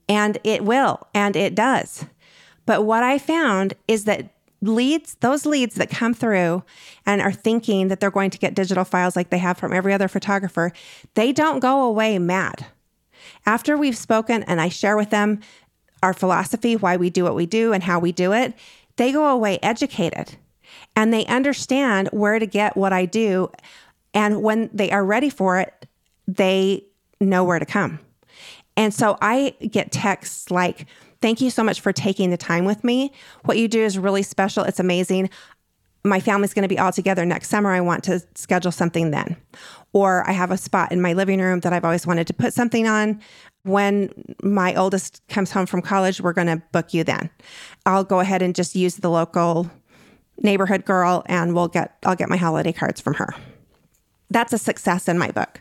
And 0.08 0.38
it 0.44 0.64
will, 0.64 1.06
and 1.14 1.36
it 1.36 1.54
does. 1.54 2.06
But 2.66 2.84
what 2.84 3.02
I 3.02 3.18
found 3.18 3.74
is 3.88 4.04
that 4.04 4.30
leads, 4.60 5.16
those 5.16 5.46
leads 5.46 5.74
that 5.76 5.90
come 5.90 6.14
through 6.14 6.64
and 7.06 7.20
are 7.20 7.32
thinking 7.32 7.88
that 7.88 8.00
they're 8.00 8.10
going 8.10 8.30
to 8.30 8.38
get 8.38 8.54
digital 8.54 8.84
files 8.84 9.16
like 9.16 9.30
they 9.30 9.38
have 9.38 9.58
from 9.58 9.72
every 9.72 9.92
other 9.92 10.08
photographer, 10.08 10.72
they 11.14 11.32
don't 11.32 11.60
go 11.60 11.82
away 11.82 12.18
mad. 12.18 12.66
After 13.46 13.76
we've 13.76 13.96
spoken 13.96 14.42
and 14.44 14.60
I 14.60 14.68
share 14.68 14.96
with 14.96 15.10
them 15.10 15.40
our 16.04 16.12
philosophy, 16.12 16.76
why 16.76 16.96
we 16.96 17.10
do 17.10 17.24
what 17.24 17.34
we 17.34 17.46
do 17.46 17.72
and 17.72 17.82
how 17.82 17.98
we 17.98 18.12
do 18.12 18.32
it, 18.32 18.54
they 18.96 19.10
go 19.10 19.26
away 19.26 19.58
educated 19.62 20.36
and 20.94 21.12
they 21.12 21.24
understand 21.26 22.08
where 22.12 22.38
to 22.38 22.46
get 22.46 22.76
what 22.76 22.92
I 22.92 23.06
do. 23.06 23.50
And 24.12 24.42
when 24.42 24.70
they 24.72 24.90
are 24.90 25.04
ready 25.04 25.30
for 25.30 25.58
it, 25.58 25.86
they 26.28 26.84
know 27.20 27.42
where 27.42 27.58
to 27.58 27.66
come. 27.66 27.98
And 28.76 28.92
so 28.92 29.16
I 29.20 29.54
get 29.70 29.90
texts 29.90 30.50
like, 30.50 30.86
Thank 31.22 31.40
you 31.40 31.48
so 31.48 31.64
much 31.64 31.80
for 31.80 31.90
taking 31.90 32.28
the 32.28 32.36
time 32.36 32.66
with 32.66 32.84
me. 32.84 33.10
What 33.46 33.56
you 33.56 33.66
do 33.66 33.80
is 33.80 33.98
really 33.98 34.22
special. 34.22 34.62
It's 34.64 34.78
amazing. 34.78 35.30
My 36.04 36.20
family's 36.20 36.52
going 36.52 36.64
to 36.64 36.68
be 36.68 36.78
all 36.78 36.92
together 36.92 37.24
next 37.24 37.48
summer. 37.48 37.70
I 37.70 37.80
want 37.80 38.04
to 38.04 38.20
schedule 38.34 38.70
something 38.70 39.10
then. 39.10 39.38
Or 39.94 40.28
I 40.28 40.32
have 40.32 40.50
a 40.50 40.58
spot 40.58 40.92
in 40.92 41.00
my 41.00 41.14
living 41.14 41.40
room 41.40 41.60
that 41.60 41.72
I've 41.72 41.84
always 41.84 42.06
wanted 42.06 42.26
to 42.26 42.34
put 42.34 42.52
something 42.52 42.86
on. 42.86 43.22
When 43.64 44.36
my 44.42 44.74
oldest 44.74 45.22
comes 45.28 45.50
home 45.50 45.66
from 45.66 45.82
college, 45.82 46.20
we're 46.20 46.32
going 46.32 46.46
to 46.46 46.62
book 46.72 46.94
you 46.94 47.02
then. 47.02 47.30
I'll 47.84 48.04
go 48.04 48.20
ahead 48.20 48.42
and 48.42 48.54
just 48.54 48.74
use 48.74 48.96
the 48.96 49.10
local 49.10 49.70
neighborhood 50.38 50.84
girl 50.84 51.22
and 51.26 51.54
we'll 51.54 51.68
get 51.68 51.96
I'll 52.04 52.16
get 52.16 52.28
my 52.28 52.36
holiday 52.36 52.72
cards 52.72 53.00
from 53.00 53.14
her. 53.14 53.34
That's 54.30 54.52
a 54.52 54.58
success 54.58 55.08
in 55.08 55.18
my 55.18 55.30
book. 55.30 55.60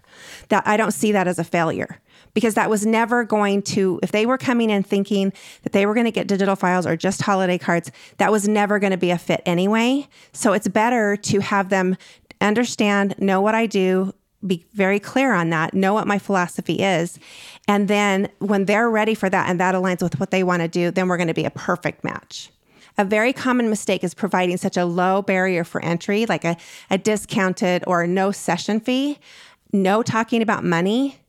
That 0.50 0.68
I 0.68 0.78
don't 0.78 0.92
see 0.92 1.12
that 1.12 1.28
as 1.28 1.39
a 1.39 1.44
failure 1.44 2.02
because 2.34 2.56
that 2.56 2.70
was 2.70 2.86
never 2.86 3.24
going 3.24 3.62
to, 3.62 4.00
if 4.02 4.12
they 4.12 4.26
were 4.26 4.38
coming 4.38 4.70
in 4.70 4.84
thinking 4.84 5.32
that 5.62 5.72
they 5.72 5.86
were 5.86 5.94
going 5.94 6.06
to 6.06 6.12
get 6.12 6.28
digital 6.28 6.56
files 6.56 6.86
or 6.86 6.96
just 6.96 7.22
holiday 7.22 7.58
cards, 7.58 7.92
that 8.18 8.32
was 8.32 8.48
never 8.48 8.80
going 8.80 8.92
to 8.92 8.98
be 8.98 9.12
a 9.12 9.18
fit 9.18 9.42
anyway. 9.46 10.08
So 10.32 10.54
it's 10.54 10.68
better 10.68 11.16
to 11.16 11.39
have 11.39 11.70
them 11.70 11.96
understand, 12.42 13.16
know 13.20 13.42
what 13.42 13.56
I 13.56 13.68
do, 13.68 14.13
be 14.45 14.65
very 14.73 14.99
clear 14.99 15.34
on 15.34 15.49
that, 15.51 15.73
know 15.73 15.93
what 15.93 16.08
my 16.08 16.19
philosophy 16.19 16.82
is. 16.82 17.19
And 17.67 17.88
then 17.88 18.29
when 18.39 18.65
they're 18.65 18.89
ready 18.89 19.15
for 19.15 19.29
that 19.29 19.49
and 19.49 19.60
that 19.60 19.75
aligns 19.75 20.01
with 20.01 20.19
what 20.19 20.32
they 20.32 20.43
want 20.43 20.62
to 20.62 20.67
do, 20.67 20.91
then 20.91 21.08
we're 21.08 21.17
going 21.17 21.27
to 21.27 21.34
be 21.34 21.45
a 21.45 21.51
perfect 21.51 22.03
match. 22.03 22.49
A 22.97 23.06
very 23.06 23.34
common 23.34 23.69
mistake 23.69 24.03
is 24.03 24.13
providing 24.13 24.58
such 24.58 24.77
a 24.77 24.86
low 24.86 25.21
barrier 25.21 25.63
for 25.63 25.82
entry, 25.84 26.25
like 26.27 26.45
a, 26.45 26.58
a 26.91 26.97
discounted 26.97 27.84
or 27.88 28.06
no 28.06 28.32
session 28.32 28.79
fee, 28.79 29.17
no 29.71 30.03
talking 30.03 30.41
about 30.41 30.63
money, 30.63 31.19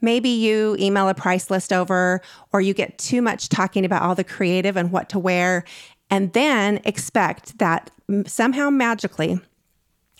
maybe 0.00 0.28
you 0.28 0.76
email 0.78 1.08
a 1.08 1.14
price 1.14 1.50
list 1.50 1.72
over 1.72 2.20
or 2.52 2.60
you 2.60 2.74
get 2.74 2.98
too 2.98 3.22
much 3.22 3.48
talking 3.48 3.84
about 3.84 4.02
all 4.02 4.14
the 4.14 4.24
creative 4.24 4.76
and 4.76 4.92
what 4.92 5.08
to 5.08 5.18
wear, 5.18 5.64
and 6.10 6.32
then 6.34 6.80
expect 6.84 7.58
that 7.58 7.90
somehow 8.26 8.68
magically 8.70 9.40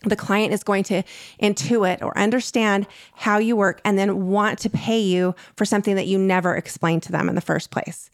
the 0.04 0.16
client 0.16 0.52
is 0.52 0.62
going 0.62 0.84
to 0.84 1.02
intuit 1.42 2.02
or 2.02 2.16
understand 2.16 2.86
how 3.14 3.38
you 3.38 3.56
work 3.56 3.80
and 3.84 3.98
then 3.98 4.26
want 4.26 4.58
to 4.60 4.70
pay 4.70 5.00
you 5.00 5.34
for 5.56 5.64
something 5.64 5.96
that 5.96 6.06
you 6.06 6.18
never 6.18 6.54
explained 6.54 7.02
to 7.04 7.12
them 7.12 7.28
in 7.28 7.34
the 7.34 7.40
first 7.40 7.70
place. 7.70 8.10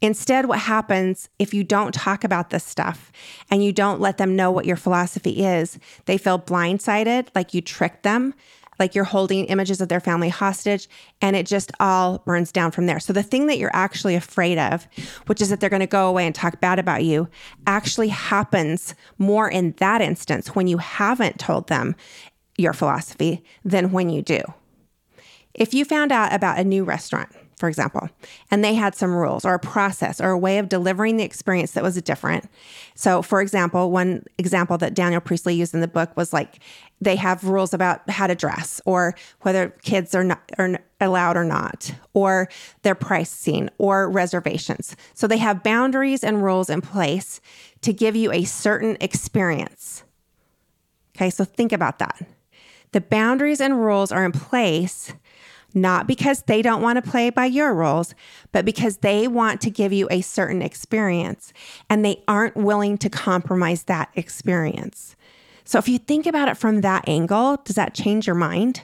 Instead, 0.00 0.46
what 0.46 0.60
happens 0.60 1.28
if 1.40 1.52
you 1.52 1.64
don't 1.64 1.92
talk 1.92 2.22
about 2.22 2.50
this 2.50 2.62
stuff 2.62 3.10
and 3.50 3.64
you 3.64 3.72
don't 3.72 4.00
let 4.00 4.16
them 4.16 4.36
know 4.36 4.50
what 4.50 4.64
your 4.64 4.76
philosophy 4.76 5.44
is, 5.44 5.78
they 6.04 6.16
feel 6.16 6.38
blindsided, 6.38 7.28
like 7.34 7.52
you 7.52 7.60
tricked 7.60 8.04
them 8.04 8.34
like 8.78 8.94
you're 8.94 9.04
holding 9.04 9.46
images 9.46 9.80
of 9.80 9.88
their 9.88 10.00
family 10.00 10.28
hostage 10.28 10.88
and 11.20 11.36
it 11.36 11.46
just 11.46 11.72
all 11.80 12.18
burns 12.18 12.52
down 12.52 12.70
from 12.70 12.86
there. 12.86 13.00
So 13.00 13.12
the 13.12 13.22
thing 13.22 13.46
that 13.46 13.58
you're 13.58 13.74
actually 13.74 14.14
afraid 14.14 14.58
of, 14.58 14.86
which 15.26 15.40
is 15.40 15.50
that 15.50 15.60
they're 15.60 15.70
going 15.70 15.80
to 15.80 15.86
go 15.86 16.08
away 16.08 16.26
and 16.26 16.34
talk 16.34 16.60
bad 16.60 16.78
about 16.78 17.04
you, 17.04 17.28
actually 17.66 18.08
happens 18.08 18.94
more 19.18 19.48
in 19.48 19.72
that 19.78 20.00
instance 20.00 20.54
when 20.54 20.66
you 20.66 20.78
haven't 20.78 21.38
told 21.38 21.68
them 21.68 21.96
your 22.56 22.72
philosophy 22.72 23.44
than 23.64 23.92
when 23.92 24.10
you 24.10 24.22
do. 24.22 24.40
If 25.54 25.74
you 25.74 25.84
found 25.84 26.12
out 26.12 26.32
about 26.32 26.58
a 26.58 26.64
new 26.64 26.84
restaurant, 26.84 27.30
for 27.58 27.68
example, 27.68 28.08
and 28.50 28.64
they 28.64 28.74
had 28.74 28.94
some 28.94 29.14
rules 29.14 29.44
or 29.44 29.54
a 29.54 29.58
process 29.58 30.20
or 30.20 30.30
a 30.30 30.38
way 30.38 30.58
of 30.58 30.68
delivering 30.68 31.16
the 31.16 31.24
experience 31.24 31.72
that 31.72 31.82
was 31.82 32.00
different. 32.02 32.48
So, 32.94 33.22
for 33.22 33.40
example, 33.40 33.90
one 33.90 34.24
example 34.38 34.78
that 34.78 34.94
Daniel 34.94 35.20
Priestley 35.20 35.54
used 35.54 35.74
in 35.74 35.80
the 35.80 35.88
book 35.88 36.16
was 36.16 36.32
like 36.32 36.60
they 37.00 37.16
have 37.16 37.44
rules 37.44 37.74
about 37.74 38.08
how 38.10 38.26
to 38.26 38.34
dress 38.34 38.80
or 38.84 39.14
whether 39.42 39.70
kids 39.82 40.14
are 40.14 40.24
not 40.24 40.40
are 40.58 40.78
allowed 41.00 41.36
or 41.36 41.44
not 41.44 41.94
or 42.14 42.48
their 42.82 42.94
pricing 42.94 43.68
or 43.78 44.10
reservations. 44.10 44.96
So 45.14 45.26
they 45.26 45.38
have 45.38 45.62
boundaries 45.62 46.24
and 46.24 46.42
rules 46.42 46.70
in 46.70 46.80
place 46.80 47.40
to 47.82 47.92
give 47.92 48.16
you 48.16 48.32
a 48.32 48.44
certain 48.44 48.96
experience. 49.00 50.02
Okay, 51.16 51.30
so 51.30 51.44
think 51.44 51.72
about 51.72 51.98
that. 51.98 52.26
The 52.92 53.00
boundaries 53.00 53.60
and 53.60 53.78
rules 53.78 54.10
are 54.12 54.24
in 54.24 54.32
place 54.32 55.12
not 55.74 56.06
because 56.06 56.42
they 56.42 56.62
don't 56.62 56.82
want 56.82 57.02
to 57.02 57.10
play 57.10 57.30
by 57.30 57.46
your 57.46 57.74
rules, 57.74 58.14
but 58.52 58.64
because 58.64 58.98
they 58.98 59.28
want 59.28 59.60
to 59.60 59.70
give 59.70 59.92
you 59.92 60.08
a 60.10 60.20
certain 60.20 60.62
experience 60.62 61.52
and 61.90 62.04
they 62.04 62.22
aren't 62.26 62.56
willing 62.56 62.96
to 62.98 63.10
compromise 63.10 63.84
that 63.84 64.10
experience. 64.14 65.14
So 65.64 65.78
if 65.78 65.88
you 65.88 65.98
think 65.98 66.26
about 66.26 66.48
it 66.48 66.56
from 66.56 66.80
that 66.80 67.06
angle, 67.08 67.58
does 67.64 67.76
that 67.76 67.94
change 67.94 68.26
your 68.26 68.36
mind? 68.36 68.82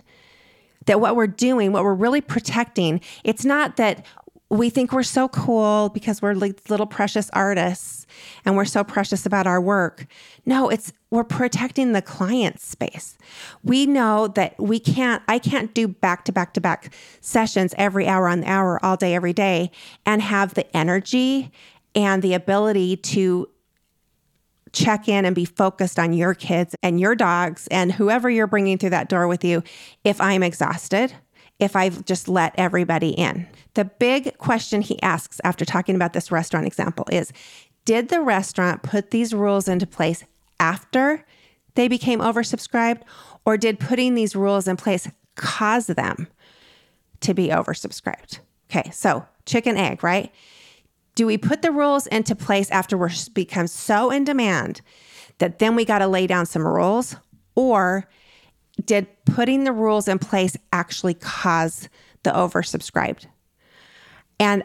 That 0.86 1.00
what 1.00 1.16
we're 1.16 1.26
doing, 1.26 1.72
what 1.72 1.82
we're 1.82 1.94
really 1.94 2.20
protecting, 2.20 3.00
it's 3.24 3.44
not 3.44 3.76
that 3.76 4.04
we 4.50 4.68
think 4.68 4.92
we're 4.92 5.02
so 5.02 5.28
cool 5.28 5.88
because 5.88 6.20
we're 6.20 6.34
like 6.34 6.68
little 6.68 6.86
precious 6.86 7.30
artists 7.30 8.03
and 8.44 8.56
we're 8.56 8.64
so 8.64 8.84
precious 8.84 9.26
about 9.26 9.46
our 9.46 9.60
work. 9.60 10.06
No, 10.46 10.68
it's 10.68 10.92
we're 11.10 11.24
protecting 11.24 11.92
the 11.92 12.02
client 12.02 12.60
space. 12.60 13.16
We 13.62 13.86
know 13.86 14.28
that 14.28 14.58
we 14.58 14.80
can't, 14.80 15.22
I 15.28 15.38
can't 15.38 15.72
do 15.72 15.86
back 15.86 16.24
to 16.24 16.32
back 16.32 16.54
to 16.54 16.60
back 16.60 16.92
sessions 17.20 17.72
every 17.78 18.08
hour 18.08 18.28
on 18.28 18.40
the 18.40 18.50
hour, 18.50 18.84
all 18.84 18.96
day, 18.96 19.14
every 19.14 19.32
day, 19.32 19.70
and 20.04 20.20
have 20.20 20.54
the 20.54 20.76
energy 20.76 21.52
and 21.94 22.20
the 22.20 22.34
ability 22.34 22.96
to 22.96 23.48
check 24.72 25.08
in 25.08 25.24
and 25.24 25.34
be 25.34 25.44
focused 25.44 25.98
on 25.98 26.12
your 26.12 26.34
kids 26.34 26.74
and 26.82 27.00
your 27.00 27.14
dogs 27.14 27.68
and 27.68 27.92
whoever 27.92 28.28
you're 28.28 28.46
bringing 28.46 28.76
through 28.76 28.90
that 28.90 29.08
door 29.08 29.28
with 29.28 29.44
you 29.44 29.62
if 30.02 30.20
I'm 30.20 30.42
exhausted, 30.42 31.14
if 31.60 31.76
I've 31.76 32.04
just 32.04 32.28
let 32.28 32.54
everybody 32.58 33.10
in. 33.10 33.46
The 33.74 33.84
big 33.84 34.36
question 34.38 34.82
he 34.82 35.00
asks 35.00 35.40
after 35.44 35.64
talking 35.64 35.94
about 35.94 36.12
this 36.12 36.32
restaurant 36.32 36.66
example 36.66 37.06
is 37.10 37.32
Did 37.84 38.08
the 38.08 38.20
restaurant 38.20 38.82
put 38.82 39.10
these 39.10 39.34
rules 39.34 39.68
into 39.68 39.86
place 39.86 40.24
after 40.58 41.24
they 41.74 41.88
became 41.88 42.20
oversubscribed, 42.20 43.02
or 43.44 43.56
did 43.56 43.78
putting 43.78 44.14
these 44.14 44.36
rules 44.36 44.66
in 44.66 44.76
place 44.76 45.08
cause 45.34 45.86
them 45.86 46.28
to 47.20 47.34
be 47.34 47.48
oversubscribed? 47.48 48.38
Okay, 48.70 48.90
so 48.90 49.26
chicken 49.44 49.76
egg, 49.76 50.02
right? 50.02 50.32
Do 51.14 51.26
we 51.26 51.36
put 51.36 51.62
the 51.62 51.70
rules 51.70 52.06
into 52.06 52.34
place 52.34 52.70
after 52.70 52.96
we're 52.96 53.10
become 53.34 53.66
so 53.66 54.10
in 54.10 54.24
demand 54.24 54.80
that 55.38 55.58
then 55.58 55.76
we 55.76 55.84
got 55.84 55.98
to 55.98 56.06
lay 56.06 56.26
down 56.26 56.46
some 56.46 56.66
rules? 56.66 57.16
Or 57.54 58.08
did 58.84 59.06
putting 59.24 59.64
the 59.64 59.72
rules 59.72 60.08
in 60.08 60.18
place 60.18 60.56
actually 60.72 61.14
cause 61.14 61.88
the 62.22 62.30
oversubscribed? 62.30 63.26
And 64.40 64.64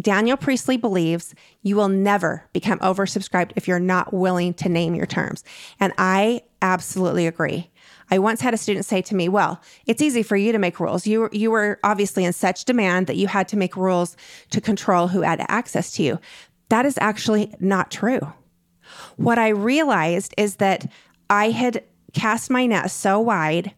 Daniel 0.00 0.36
Priestley 0.36 0.76
believes 0.76 1.34
you 1.62 1.76
will 1.76 1.88
never 1.88 2.44
become 2.52 2.78
oversubscribed 2.80 3.52
if 3.56 3.66
you're 3.66 3.78
not 3.78 4.12
willing 4.12 4.52
to 4.54 4.68
name 4.68 4.94
your 4.94 5.06
terms. 5.06 5.42
And 5.80 5.92
I 5.96 6.42
absolutely 6.60 7.26
agree. 7.26 7.70
I 8.10 8.18
once 8.18 8.40
had 8.40 8.54
a 8.54 8.58
student 8.58 8.84
say 8.84 9.02
to 9.02 9.16
me, 9.16 9.28
"Well, 9.28 9.60
it's 9.86 10.02
easy 10.02 10.22
for 10.22 10.36
you 10.36 10.52
to 10.52 10.58
make 10.58 10.78
rules. 10.78 11.06
You 11.06 11.28
you 11.32 11.50
were 11.50 11.78
obviously 11.82 12.24
in 12.24 12.32
such 12.32 12.64
demand 12.64 13.06
that 13.06 13.16
you 13.16 13.26
had 13.26 13.48
to 13.48 13.56
make 13.56 13.76
rules 13.76 14.16
to 14.50 14.60
control 14.60 15.08
who 15.08 15.22
had 15.22 15.44
access 15.48 15.90
to 15.92 16.02
you." 16.02 16.18
That 16.68 16.86
is 16.86 16.98
actually 17.00 17.54
not 17.58 17.90
true. 17.90 18.32
What 19.16 19.38
I 19.38 19.48
realized 19.48 20.34
is 20.36 20.56
that 20.56 20.86
I 21.28 21.50
had 21.50 21.82
cast 22.12 22.50
my 22.50 22.66
net 22.66 22.90
so 22.90 23.18
wide 23.18 23.74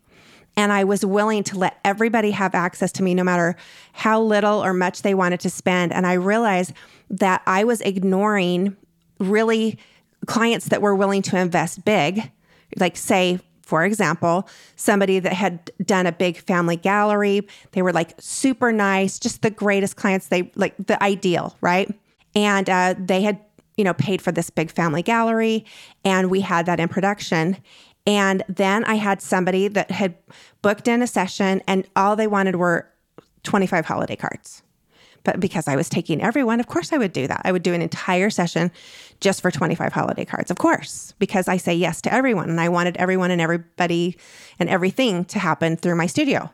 and 0.59 0.73
I 0.73 0.85
was 0.85 1.07
willing 1.07 1.45
to 1.45 1.59
let 1.59 1.79
everybody 1.85 2.33
have 2.33 2.55
access 2.55 2.91
to 2.93 3.03
me 3.03 3.15
no 3.15 3.25
matter 3.25 3.57
how 3.93 4.21
little 4.21 4.63
or 4.63 4.75
much 4.75 5.03
they 5.03 5.15
wanted 5.15 5.41
to 5.41 5.51
spend 5.51 5.93
and 5.93 6.07
I 6.07 6.15
realized 6.15 6.73
that 7.11 7.43
I 7.47 7.65
was 7.65 7.81
ignoring 7.81 8.77
really 9.19 9.79
clients 10.27 10.67
that 10.67 10.83
were 10.83 10.95
willing 10.95 11.23
to 11.23 11.39
invest 11.39 11.85
big 11.85 12.31
like 12.77 12.97
say 12.97 13.41
for 13.69 13.85
example, 13.85 14.49
somebody 14.77 15.19
that 15.19 15.35
had 15.35 15.71
done 15.85 16.07
a 16.07 16.13
big 16.13 16.39
family 16.39 16.77
gallery, 16.77 17.47
they 17.73 17.83
were 17.83 17.93
like 17.93 18.15
super 18.19 18.73
nice, 18.73 19.19
just 19.19 19.43
the 19.43 19.51
greatest 19.51 19.95
clients, 19.95 20.29
they 20.29 20.51
like 20.55 20.75
the 20.79 21.01
ideal, 21.03 21.55
right? 21.61 21.95
And 22.35 22.71
uh, 22.71 22.95
they 22.99 23.21
had, 23.21 23.45
you 23.77 23.85
know, 23.85 23.93
paid 23.93 24.23
for 24.23 24.33
this 24.33 24.49
big 24.49 24.71
family 24.71 25.03
gallery, 25.03 25.67
and 26.03 26.31
we 26.31 26.41
had 26.41 26.65
that 26.65 26.81
in 26.81 26.89
production. 26.89 27.59
And 28.09 28.43
then 28.49 28.87
I 28.87 28.95
had 28.95 29.21
somebody 29.21 29.69
that 29.69 29.91
had 29.91 30.15
booked 30.63 30.89
in 30.89 31.03
a 31.03 31.07
session, 31.07 31.61
and 31.69 31.87
all 31.95 32.17
they 32.17 32.27
wanted 32.27 32.57
were 32.57 32.89
25 33.43 33.85
holiday 33.85 34.17
cards 34.17 34.63
But 35.25 35.41
because 35.41 35.69
I 35.69 35.77
was 35.77 35.91
taking 35.91 36.23
everyone, 36.23 36.59
of 36.59 36.69
course 36.69 36.91
I 36.91 36.97
would 36.97 37.13
do 37.13 37.27
that. 37.27 37.43
I 37.45 37.53
would 37.53 37.63
do 37.63 37.75
an 37.75 37.83
entire 37.83 38.31
session 38.31 38.71
just 39.21 39.43
for 39.43 39.51
25 39.51 39.93
holiday 39.93 40.25
cards, 40.25 40.51
of 40.51 40.57
course, 40.57 41.13
because 41.19 41.49
I 41.49 41.59
say 41.59 41.75
yes 41.75 42.01
to 42.03 42.13
everyone 42.13 42.49
and 42.49 42.59
I 42.59 42.71
wanted 42.71 42.97
everyone 42.97 43.31
and 43.31 43.43
everybody 43.43 44.17
and 44.59 44.71
everything 44.71 45.27
to 45.27 45.39
happen 45.39 45.77
through 45.77 45.97
my 45.97 46.07
studio. 46.07 46.51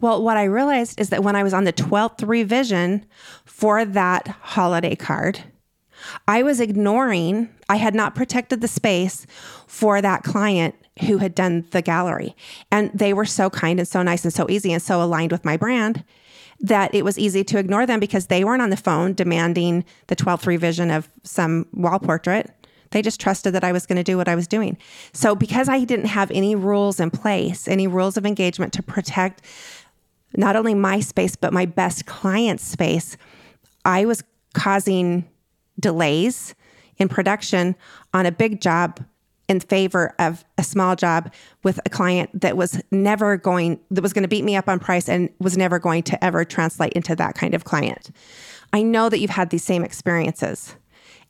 Well, 0.00 0.22
what 0.22 0.36
I 0.36 0.44
realized 0.44 1.00
is 1.00 1.08
that 1.08 1.22
when 1.22 1.34
I 1.34 1.42
was 1.42 1.54
on 1.54 1.64
the 1.64 1.72
12th 1.72 2.28
revision 2.28 3.06
for 3.46 3.86
that 3.86 4.28
holiday 4.28 4.96
card, 4.96 5.42
I 6.26 6.42
was 6.42 6.60
ignoring, 6.60 7.48
I 7.68 7.76
had 7.76 7.94
not 7.94 8.14
protected 8.14 8.60
the 8.60 8.68
space 8.68 9.26
for 9.66 10.00
that 10.00 10.22
client 10.22 10.74
who 11.06 11.18
had 11.18 11.34
done 11.34 11.66
the 11.70 11.82
gallery. 11.82 12.36
And 12.70 12.90
they 12.94 13.12
were 13.12 13.24
so 13.24 13.50
kind 13.50 13.78
and 13.78 13.88
so 13.88 14.02
nice 14.02 14.24
and 14.24 14.32
so 14.32 14.46
easy 14.48 14.72
and 14.72 14.82
so 14.82 15.02
aligned 15.02 15.32
with 15.32 15.44
my 15.44 15.56
brand 15.56 16.04
that 16.60 16.94
it 16.94 17.04
was 17.04 17.18
easy 17.18 17.42
to 17.44 17.58
ignore 17.58 17.84
them 17.84 18.00
because 18.00 18.26
they 18.26 18.44
weren't 18.44 18.62
on 18.62 18.70
the 18.70 18.76
phone 18.76 19.12
demanding 19.12 19.84
the 20.06 20.16
12th 20.16 20.46
revision 20.46 20.90
of 20.90 21.08
some 21.22 21.66
wall 21.72 21.98
portrait. 21.98 22.50
They 22.90 23.02
just 23.02 23.20
trusted 23.20 23.54
that 23.54 23.64
I 23.64 23.72
was 23.72 23.86
going 23.86 23.96
to 23.96 24.04
do 24.04 24.16
what 24.16 24.28
I 24.28 24.36
was 24.36 24.46
doing. 24.46 24.78
So, 25.12 25.34
because 25.34 25.68
I 25.68 25.82
didn't 25.82 26.06
have 26.06 26.30
any 26.30 26.54
rules 26.54 27.00
in 27.00 27.10
place, 27.10 27.66
any 27.66 27.88
rules 27.88 28.16
of 28.16 28.24
engagement 28.24 28.72
to 28.74 28.84
protect 28.84 29.42
not 30.36 30.54
only 30.54 30.74
my 30.74 31.00
space, 31.00 31.34
but 31.34 31.52
my 31.52 31.66
best 31.66 32.06
client 32.06 32.60
space, 32.60 33.16
I 33.84 34.04
was 34.04 34.22
causing 34.52 35.28
delays 35.84 36.54
in 36.96 37.10
production 37.10 37.76
on 38.14 38.24
a 38.24 38.32
big 38.32 38.58
job 38.58 39.04
in 39.48 39.60
favor 39.60 40.14
of 40.18 40.42
a 40.56 40.64
small 40.64 40.96
job 40.96 41.30
with 41.62 41.78
a 41.84 41.90
client 41.90 42.30
that 42.40 42.56
was 42.56 42.80
never 42.90 43.36
going 43.36 43.78
that 43.90 44.00
was 44.00 44.14
going 44.14 44.22
to 44.22 44.28
beat 44.28 44.44
me 44.44 44.56
up 44.56 44.66
on 44.66 44.78
price 44.78 45.10
and 45.10 45.28
was 45.38 45.58
never 45.58 45.78
going 45.78 46.02
to 46.02 46.24
ever 46.24 46.42
translate 46.42 46.94
into 46.94 47.14
that 47.14 47.34
kind 47.34 47.52
of 47.52 47.64
client. 47.64 48.10
I 48.72 48.82
know 48.82 49.10
that 49.10 49.18
you've 49.18 49.28
had 49.28 49.50
these 49.50 49.62
same 49.62 49.84
experiences 49.84 50.74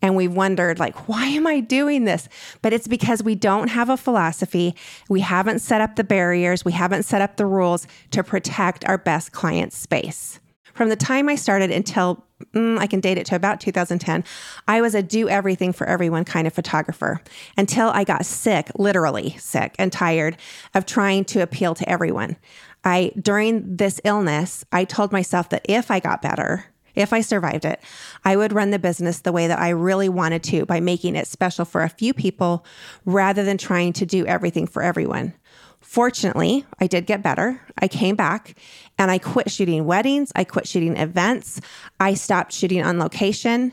and 0.00 0.14
we've 0.14 0.32
wondered 0.32 0.78
like 0.78 1.08
why 1.08 1.26
am 1.26 1.48
I 1.48 1.58
doing 1.58 2.04
this? 2.04 2.28
But 2.62 2.72
it's 2.72 2.86
because 2.86 3.24
we 3.24 3.34
don't 3.34 3.68
have 3.68 3.90
a 3.90 3.96
philosophy. 3.96 4.76
We 5.08 5.20
haven't 5.20 5.58
set 5.58 5.80
up 5.80 5.96
the 5.96 6.04
barriers, 6.04 6.64
we 6.64 6.72
haven't 6.72 7.02
set 7.02 7.20
up 7.20 7.36
the 7.36 7.46
rules 7.46 7.88
to 8.12 8.22
protect 8.22 8.84
our 8.84 8.98
best 8.98 9.32
client 9.32 9.72
space. 9.72 10.38
From 10.74 10.88
the 10.88 10.96
time 10.96 11.28
I 11.28 11.36
started 11.36 11.70
until 11.70 12.24
mm, 12.52 12.78
I 12.78 12.86
can 12.86 13.00
date 13.00 13.16
it 13.16 13.26
to 13.26 13.36
about 13.36 13.60
2010, 13.60 14.24
I 14.66 14.80
was 14.80 14.94
a 14.94 15.02
do 15.02 15.28
everything 15.28 15.72
for 15.72 15.86
everyone 15.86 16.24
kind 16.24 16.46
of 16.46 16.52
photographer 16.52 17.20
until 17.56 17.88
I 17.88 18.04
got 18.04 18.26
sick, 18.26 18.70
literally 18.76 19.36
sick 19.38 19.74
and 19.78 19.92
tired 19.92 20.36
of 20.74 20.84
trying 20.84 21.24
to 21.26 21.40
appeal 21.40 21.74
to 21.76 21.88
everyone. 21.88 22.36
I, 22.84 23.12
during 23.20 23.76
this 23.76 24.00
illness, 24.04 24.64
I 24.72 24.84
told 24.84 25.12
myself 25.12 25.48
that 25.50 25.64
if 25.68 25.90
I 25.90 26.00
got 26.00 26.20
better, 26.20 26.66
if 26.94 27.12
I 27.12 27.22
survived 27.22 27.64
it, 27.64 27.80
I 28.24 28.36
would 28.36 28.52
run 28.52 28.70
the 28.70 28.78
business 28.78 29.20
the 29.20 29.32
way 29.32 29.46
that 29.46 29.58
I 29.58 29.70
really 29.70 30.08
wanted 30.08 30.42
to 30.44 30.66
by 30.66 30.80
making 30.80 31.16
it 31.16 31.26
special 31.26 31.64
for 31.64 31.82
a 31.82 31.88
few 31.88 32.14
people 32.14 32.64
rather 33.04 33.42
than 33.42 33.58
trying 33.58 33.92
to 33.94 34.06
do 34.06 34.26
everything 34.26 34.66
for 34.66 34.82
everyone. 34.82 35.34
Fortunately, 35.84 36.64
I 36.80 36.86
did 36.86 37.06
get 37.06 37.22
better. 37.22 37.60
I 37.78 37.88
came 37.88 38.16
back 38.16 38.56
and 38.98 39.10
I 39.10 39.18
quit 39.18 39.50
shooting 39.50 39.84
weddings. 39.84 40.32
I 40.34 40.42
quit 40.42 40.66
shooting 40.66 40.96
events. 40.96 41.60
I 42.00 42.14
stopped 42.14 42.52
shooting 42.52 42.82
on 42.82 42.98
location. 42.98 43.72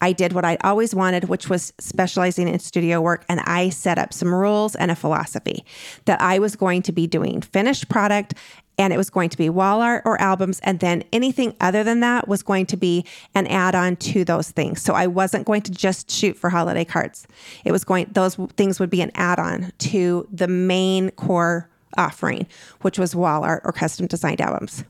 I 0.00 0.12
did 0.12 0.32
what 0.32 0.44
I'd 0.44 0.62
always 0.62 0.94
wanted, 0.94 1.24
which 1.24 1.50
was 1.50 1.72
specializing 1.80 2.48
in 2.48 2.58
studio 2.60 3.00
work. 3.00 3.24
And 3.28 3.40
I 3.40 3.70
set 3.70 3.98
up 3.98 4.14
some 4.14 4.32
rules 4.32 4.76
and 4.76 4.90
a 4.90 4.96
philosophy 4.96 5.64
that 6.04 6.22
I 6.22 6.38
was 6.38 6.54
going 6.56 6.82
to 6.82 6.92
be 6.92 7.06
doing 7.06 7.40
finished 7.40 7.88
product 7.88 8.34
and 8.78 8.92
it 8.92 8.96
was 8.96 9.10
going 9.10 9.28
to 9.28 9.36
be 9.36 9.50
wall 9.50 9.82
art 9.82 10.02
or 10.06 10.20
albums. 10.20 10.60
And 10.60 10.80
then 10.80 11.02
anything 11.12 11.54
other 11.60 11.82
than 11.82 12.00
that 12.00 12.28
was 12.28 12.42
going 12.42 12.66
to 12.66 12.76
be 12.76 13.04
an 13.34 13.46
add 13.48 13.74
on 13.74 13.96
to 13.96 14.24
those 14.24 14.50
things. 14.50 14.80
So 14.80 14.94
I 14.94 15.06
wasn't 15.06 15.46
going 15.46 15.62
to 15.62 15.72
just 15.72 16.10
shoot 16.10 16.36
for 16.36 16.48
holiday 16.48 16.84
cards. 16.84 17.26
It 17.64 17.72
was 17.72 17.84
going, 17.84 18.06
those 18.12 18.36
things 18.56 18.78
would 18.78 18.90
be 18.90 19.02
an 19.02 19.10
add 19.14 19.38
on 19.38 19.72
to 19.78 20.26
the 20.32 20.48
main 20.48 21.10
core 21.10 21.68
offering, 21.96 22.46
which 22.82 22.98
was 22.98 23.16
wall 23.16 23.44
art 23.44 23.62
or 23.64 23.72
custom 23.72 24.06
designed 24.06 24.40
albums. 24.40 24.84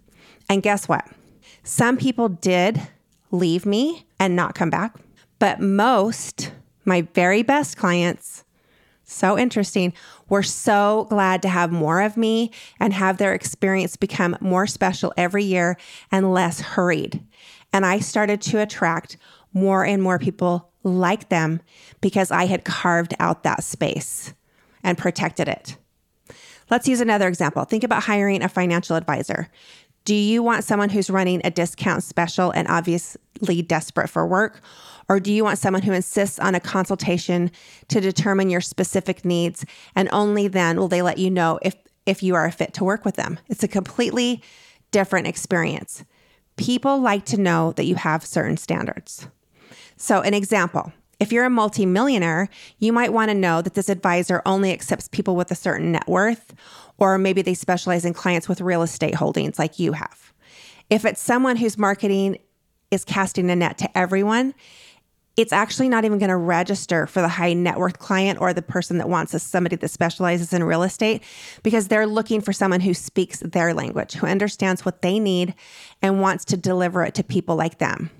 And 0.51 0.63
guess 0.63 0.89
what? 0.89 1.07
Some 1.63 1.97
people 1.97 2.29
did 2.29 2.81
leave 3.31 3.67
me 3.67 4.07
and 4.19 4.37
not 4.37 4.55
come 4.55 4.71
back, 4.71 4.97
but 5.39 5.61
most, 5.61 6.53
my 6.85 7.03
very 7.15 7.43
best 7.43 7.77
clients, 7.77 8.45
so 9.11 9.39
interesting. 9.39 9.93
We're 10.29 10.43
so 10.43 11.07
glad 11.09 11.43
to 11.43 11.49
have 11.49 11.73
more 11.73 12.03
of 12.03 12.17
me 12.17 12.51
and 12.79 12.93
have 12.93 13.19
their 13.19 13.33
experience 13.33 13.97
become 13.97 14.37
more 14.41 14.67
special 14.67 15.13
every 15.17 15.45
year 15.45 15.77
and 16.13 16.33
less 16.33 16.61
hurried. 16.61 17.25
And 17.73 17.87
I 17.87 18.01
started 18.01 18.41
to 18.43 18.61
attract 18.61 19.17
more 19.53 19.85
and 19.85 20.03
more 20.03 20.19
people 20.19 20.71
like 20.83 21.29
them 21.29 21.61
because 22.01 22.31
I 22.31 22.47
had 22.47 22.65
carved 22.65 23.15
out 23.19 23.43
that 23.43 23.65
space 23.65 24.33
and 24.83 24.97
protected 24.97 25.49
it. 25.49 25.77
Let's 26.71 26.87
use 26.87 27.01
another 27.01 27.29
example. 27.29 27.65
Think 27.65 27.85
about 27.85 28.03
hiring 28.03 28.43
a 28.43 28.49
financial 28.49 28.97
advisor. 28.97 29.49
Do 30.05 30.15
you 30.15 30.43
want 30.43 30.65
someone 30.65 30.91
who's 30.91 31.11
running 31.11 31.41
a 31.45 31.51
discount 31.51 32.03
special 32.03 32.51
and 32.51 32.69
obviously 32.69 33.63
desperate 33.63 34.09
for 34.09 34.27
work? 34.27 34.61
Or 35.09 35.21
do 35.21 35.33
you 35.33 35.43
want 35.43 35.59
someone 35.59 35.83
who 35.83 35.93
insists 35.93 36.39
on 36.39 36.55
a 36.55 36.61
consultation 36.61 37.51
to 37.89 38.01
determine 38.01 38.51
your 38.51 38.61
specific 38.61 39.25
needs 39.25 39.65
and 39.95 40.09
only 40.13 40.49
then 40.49 40.79
will 40.79 40.89
they 40.89 41.03
let 41.03 41.19
you 41.19 41.31
know 41.31 41.59
if 41.63 41.75
if 42.07 42.23
you 42.23 42.35
are 42.35 42.47
a 42.47 42.53
fit 42.53 42.73
to 42.75 42.85
work 42.85 43.05
with 43.05 43.17
them? 43.17 43.39
It's 43.49 43.63
a 43.63 43.69
completely 43.69 44.43
different 44.91 45.27
experience. 45.27 46.05
People 46.57 47.01
like 47.01 47.25
to 47.27 47.37
know 47.37 47.73
that 47.73 47.85
you 47.85 47.97
have 47.97 48.25
certain 48.25 48.57
standards. 48.57 49.29
So, 49.97 50.21
an 50.21 50.35
example 50.35 50.93
if 51.21 51.33
you're 51.33 51.45
a 51.45 51.51
multimillionaire, 51.51 52.49
you 52.79 52.93
might 52.93 53.13
want 53.13 53.31
to 53.31 53.35
know 53.35 53.61
that 53.61 53.75
this 53.75 53.89
advisor 53.89 54.41
only 54.47 54.73
accepts 54.73 55.09
people 55.09 55.35
with 55.35 55.51
a 55.51 55.57
certain 55.57 55.93
net 55.93 56.07
worth, 56.07 56.55
or 56.97 57.19
maybe 57.19 57.43
they 57.43 57.55
specialize 57.55 58.05
in 58.05 58.15
clients 58.15 58.49
with 58.49 58.61
real 58.61 58.83
estate 58.83 59.17
holdings 59.17 59.59
like 59.59 59.79
you 59.79 59.93
have. 59.93 60.33
If 60.91 61.05
it's 61.05 61.21
someone 61.21 61.57
whose 61.57 61.77
marketing 61.77 62.39
is 62.91 63.05
casting 63.05 63.51
a 63.51 63.57
net 63.57 63.79
to 63.79 63.99
everyone, 63.99 64.55
it's 65.39 65.53
actually 65.53 65.89
not 65.89 66.05
even 66.05 66.19
going 66.19 66.31
to 66.31 66.37
register 66.37 67.07
for 67.07 67.21
the 67.21 67.29
high 67.29 67.53
net 67.53 67.79
worth 67.79 68.01
client 68.01 68.41
or 68.41 68.53
the 68.53 68.61
person 68.61 68.99
that 68.99 69.09
wants 69.09 69.33
a, 69.33 69.39
somebody 69.39 69.77
that 69.77 69.89
specializes 69.89 70.53
in 70.53 70.65
real 70.65 70.83
estate 70.83 71.23
because 71.63 71.87
they're 71.87 72.09
looking 72.09 72.41
for 72.41 72.53
someone 72.53 72.81
who 72.81 72.93
speaks 72.93 73.39
their 73.39 73.73
language, 73.73 74.15
who 74.15 74.27
understands 74.27 74.85
what 74.85 75.01
they 75.01 75.21
need 75.21 75.55
and 76.03 76.21
wants 76.21 76.45
to 76.45 76.57
deliver 76.57 77.05
it 77.05 77.15
to 77.15 77.23
people 77.23 77.55
like 77.55 77.79
them. 77.79 78.11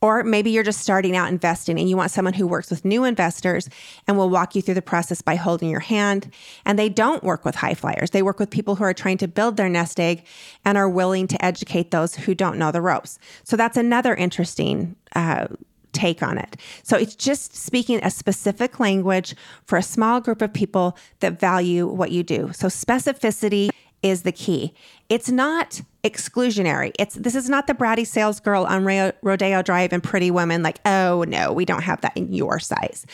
Or 0.00 0.24
maybe 0.24 0.50
you're 0.50 0.64
just 0.64 0.80
starting 0.80 1.14
out 1.14 1.28
investing 1.28 1.78
and 1.78 1.90
you 1.90 1.96
want 1.98 2.10
someone 2.10 2.32
who 2.32 2.46
works 2.46 2.70
with 2.70 2.86
new 2.86 3.04
investors 3.04 3.68
and 4.08 4.16
will 4.16 4.30
walk 4.30 4.54
you 4.54 4.62
through 4.62 4.74
the 4.74 4.82
process 4.82 5.20
by 5.20 5.34
holding 5.34 5.68
your 5.68 5.80
hand. 5.80 6.32
And 6.64 6.78
they 6.78 6.88
don't 6.88 7.22
work 7.22 7.44
with 7.44 7.56
high 7.56 7.74
flyers. 7.74 8.10
They 8.10 8.22
work 8.22 8.38
with 8.38 8.48
people 8.48 8.76
who 8.76 8.84
are 8.84 8.94
trying 8.94 9.18
to 9.18 9.28
build 9.28 9.58
their 9.58 9.68
nest 9.68 10.00
egg 10.00 10.24
and 10.64 10.78
are 10.78 10.88
willing 10.88 11.26
to 11.28 11.44
educate 11.44 11.90
those 11.90 12.14
who 12.14 12.34
don't 12.34 12.58
know 12.58 12.72
the 12.72 12.80
ropes. 12.80 13.18
So 13.44 13.58
that's 13.58 13.76
another 13.76 14.14
interesting 14.14 14.96
uh, 15.14 15.48
take 15.92 16.22
on 16.22 16.38
it. 16.38 16.56
So 16.82 16.96
it's 16.96 17.14
just 17.14 17.56
speaking 17.56 18.00
a 18.02 18.10
specific 18.10 18.80
language 18.80 19.34
for 19.64 19.78
a 19.78 19.82
small 19.82 20.20
group 20.20 20.42
of 20.42 20.52
people 20.52 20.96
that 21.20 21.38
value 21.38 21.86
what 21.86 22.10
you 22.10 22.22
do. 22.22 22.50
So 22.52 22.68
specificity 22.68 23.70
is 24.02 24.22
the 24.22 24.32
key. 24.32 24.72
It's 25.08 25.30
not 25.30 25.82
exclusionary. 26.02 26.92
It's 26.98 27.14
this 27.16 27.34
is 27.34 27.50
not 27.50 27.66
the 27.66 27.74
bratty 27.74 28.06
sales 28.06 28.40
girl 28.40 28.64
on 28.64 28.84
Rodeo 29.22 29.62
Drive 29.62 29.92
and 29.92 30.02
Pretty 30.02 30.30
Woman 30.30 30.62
like, 30.62 30.80
"Oh 30.86 31.24
no, 31.28 31.52
we 31.52 31.64
don't 31.64 31.82
have 31.82 32.00
that 32.00 32.16
in 32.16 32.32
your 32.32 32.58
size." 32.58 33.04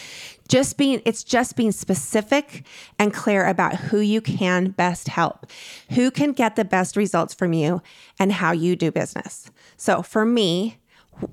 Just 0.48 0.78
being 0.78 1.02
it's 1.04 1.24
just 1.24 1.56
being 1.56 1.72
specific 1.72 2.64
and 2.98 3.12
clear 3.12 3.46
about 3.46 3.74
who 3.74 3.98
you 3.98 4.20
can 4.20 4.70
best 4.70 5.08
help. 5.08 5.46
Who 5.90 6.10
can 6.10 6.32
get 6.32 6.54
the 6.54 6.64
best 6.64 6.96
results 6.96 7.34
from 7.34 7.52
you 7.52 7.82
and 8.20 8.32
how 8.32 8.52
you 8.52 8.76
do 8.76 8.92
business. 8.92 9.50
So 9.76 10.02
for 10.02 10.24
me, 10.24 10.78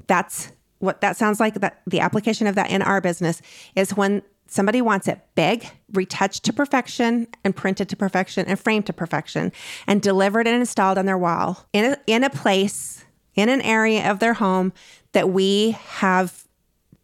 that's 0.07 0.51
what 0.83 0.99
that 1.01 1.15
sounds 1.15 1.39
like 1.39 1.55
that 1.55 1.81
the 1.87 2.01
application 2.01 2.45
of 2.45 2.55
that 2.55 2.69
in 2.69 2.81
our 2.81 2.99
business 2.99 3.41
is 3.75 3.95
when 3.95 4.21
somebody 4.47 4.81
wants 4.81 5.07
it 5.07 5.21
big, 5.33 5.65
retouched 5.93 6.43
to 6.43 6.53
perfection 6.53 7.25
and 7.43 7.55
printed 7.55 7.87
to 7.89 7.95
perfection 7.95 8.45
and 8.47 8.59
framed 8.59 8.85
to 8.85 8.93
perfection 8.93 9.51
and 9.87 10.01
delivered 10.01 10.45
and 10.45 10.57
installed 10.57 10.97
on 10.97 11.05
their 11.05 11.17
wall 11.17 11.65
in 11.71 11.85
a, 11.85 11.97
in 12.05 12.23
a 12.23 12.29
place 12.29 13.05
in 13.35 13.49
an 13.49 13.61
area 13.61 14.11
of 14.11 14.19
their 14.19 14.33
home 14.33 14.73
that 15.13 15.29
we 15.29 15.71
have 15.71 16.47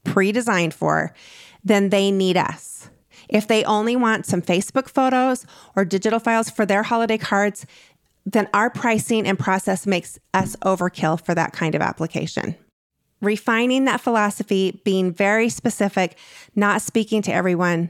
pre-designed 0.03 0.73
for, 0.73 1.13
then 1.63 1.89
they 1.89 2.11
need 2.11 2.37
us. 2.37 2.89
If 3.29 3.47
they 3.47 3.63
only 3.63 3.95
want 3.95 4.25
some 4.25 4.41
Facebook 4.41 4.89
photos 4.89 5.45
or 5.75 5.85
digital 5.85 6.19
files 6.19 6.49
for 6.49 6.65
their 6.65 6.83
holiday 6.83 7.17
cards, 7.17 7.65
then 8.25 8.47
our 8.53 8.69
pricing 8.69 9.25
and 9.25 9.39
process 9.39 9.87
makes 9.87 10.19
us 10.33 10.55
overkill 10.57 11.23
for 11.23 11.33
that 11.33 11.53
kind 11.53 11.73
of 11.73 11.81
application 11.81 12.55
refining 13.21 13.85
that 13.85 14.01
philosophy, 14.01 14.81
being 14.83 15.11
very 15.11 15.49
specific, 15.49 16.17
not 16.55 16.81
speaking 16.81 17.21
to 17.23 17.33
everyone, 17.33 17.89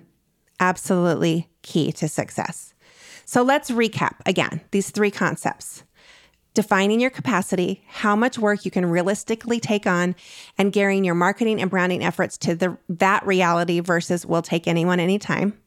absolutely 0.59 1.49
key 1.61 1.91
to 1.93 2.07
success. 2.07 2.73
So 3.25 3.43
let's 3.43 3.69
recap 3.69 4.15
again 4.25 4.61
these 4.71 4.89
three 4.89 5.11
concepts 5.11 5.83
defining 6.53 6.99
your 6.99 7.09
capacity, 7.11 7.83
how 7.87 8.15
much 8.15 8.39
work 8.39 8.65
you 8.65 8.71
can 8.71 8.85
realistically 8.85 9.59
take 9.59 9.85
on, 9.85 10.15
and 10.57 10.73
gearing 10.73 11.03
your 11.03 11.15
marketing 11.15 11.61
and 11.61 11.69
branding 11.69 12.03
efforts 12.03 12.37
to 12.37 12.55
the, 12.55 12.77
that 12.89 13.25
reality 13.25 13.79
versus 13.79 14.25
will 14.25 14.41
take 14.41 14.67
anyone 14.67 14.99
anytime. 14.99 15.57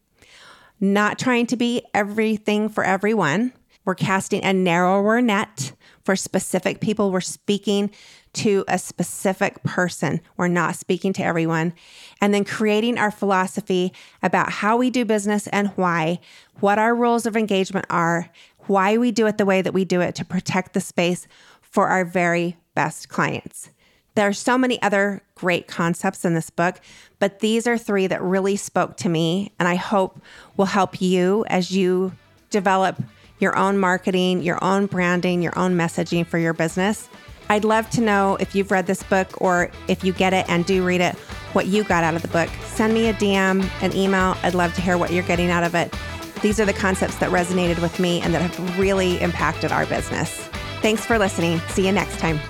Not 0.81 1.18
trying 1.18 1.46
to 1.46 1.57
be 1.57 1.83
everything 1.94 2.68
for 2.68 2.85
everyone. 2.85 3.53
We're 3.85 3.94
casting 3.94 4.44
a 4.44 4.53
narrower 4.53 5.22
net 5.22 5.72
for 6.05 6.16
specific 6.16 6.81
people. 6.81 7.11
We're 7.11 7.20
speaking 7.20 7.90
to 8.35 8.64
a 8.66 8.79
specific 8.79 9.62
person. 9.62 10.21
We're 10.37 10.49
not 10.49 10.77
speaking 10.77 11.12
to 11.14 11.25
everyone. 11.25 11.75
And 12.21 12.33
then 12.33 12.45
creating 12.45 12.99
our 12.99 13.11
philosophy 13.11 13.92
about 14.23 14.51
how 14.51 14.77
we 14.77 14.90
do 14.90 15.05
business 15.05 15.47
and 15.49 15.68
why, 15.71 16.21
what 16.61 16.79
our 16.79 16.95
rules 16.95 17.27
of 17.27 17.37
engagement 17.37 17.87
are, 17.90 18.31
why 18.66 18.97
we 18.97 19.11
do 19.11 19.27
it 19.27 19.38
the 19.38 19.45
way 19.45 19.61
that 19.61 19.75
we 19.75 19.85
do 19.85 20.01
it 20.01 20.14
to 20.16 20.25
protect 20.25 20.73
the 20.73 20.81
space 20.81 21.27
for 21.61 21.88
our 21.88 22.05
very 22.05 22.57
best 22.75 23.09
clients. 23.09 23.71
There 24.14 24.29
are 24.29 24.35
so 24.35 24.59
many 24.59 24.81
other 24.83 25.23
great 25.35 25.66
concepts 25.66 26.25
in 26.25 26.35
this 26.35 26.51
book, 26.51 26.81
but 27.18 27.40
these 27.40 27.66
are 27.66 27.79
three 27.79 28.07
that 28.07 28.23
really 28.23 28.57
spoke 28.57 28.97
to 28.99 29.09
me 29.09 29.53
and 29.59 29.66
I 29.66 29.75
hope 29.77 30.21
will 30.57 30.66
help 30.66 31.01
you 31.01 31.45
as 31.49 31.71
you 31.71 32.12
develop 32.51 33.03
your 33.38 33.57
own 33.57 33.79
marketing, 33.79 34.42
your 34.42 34.62
own 34.62 34.87
branding, 34.87 35.42
your 35.42 35.59
own 35.59 35.75
messaging 35.75 36.27
for 36.27 36.38
your 36.38 36.53
business. 36.53 37.09
I'd 37.53 37.65
love 37.67 37.91
to 37.91 38.01
know 38.01 38.38
if 38.41 38.55
you've 38.55 38.71
read 38.71 38.87
this 38.87 39.03
book 39.03 39.43
or 39.43 39.71
if 39.87 40.05
you 40.05 40.15
get 40.15 40.33
it 40.33 40.49
and 40.49 40.65
do 40.65 40.83
read 40.83 41.03
it, 41.03 41.15
what 41.53 41.67
you 41.67 41.85
got 41.85 42.03
out 42.03 42.15
of 42.15 42.23
the 42.23 42.29
book. 42.29 42.49
Send 42.65 42.95
me 42.95 43.09
a 43.09 43.12
DM, 43.12 43.69
an 43.83 43.95
email. 43.95 44.38
I'd 44.43 44.55
love 44.55 44.73
to 44.73 44.81
hear 44.81 44.97
what 44.97 45.12
you're 45.12 45.23
getting 45.23 45.51
out 45.51 45.62
of 45.62 45.75
it. 45.75 45.95
These 46.41 46.59
are 46.61 46.65
the 46.65 46.73
concepts 46.73 47.19
that 47.19 47.29
resonated 47.29 47.83
with 47.83 48.01
me 48.01 48.23
and 48.23 48.33
that 48.33 48.41
have 48.41 48.79
really 48.79 49.21
impacted 49.21 49.71
our 49.71 49.85
business. 49.85 50.49
Thanks 50.81 51.05
for 51.05 51.19
listening. 51.19 51.61
See 51.69 51.85
you 51.85 51.93
next 51.93 52.19
time. 52.19 52.41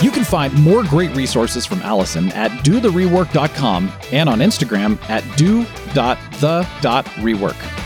You 0.00 0.12
can 0.12 0.22
find 0.22 0.54
more 0.62 0.84
great 0.84 1.12
resources 1.16 1.66
from 1.66 1.82
Allison 1.82 2.30
at 2.34 2.52
dotherework.com 2.64 3.92
and 4.12 4.28
on 4.28 4.38
Instagram 4.38 5.02
at 5.10 5.24
do.the.rework. 5.36 7.85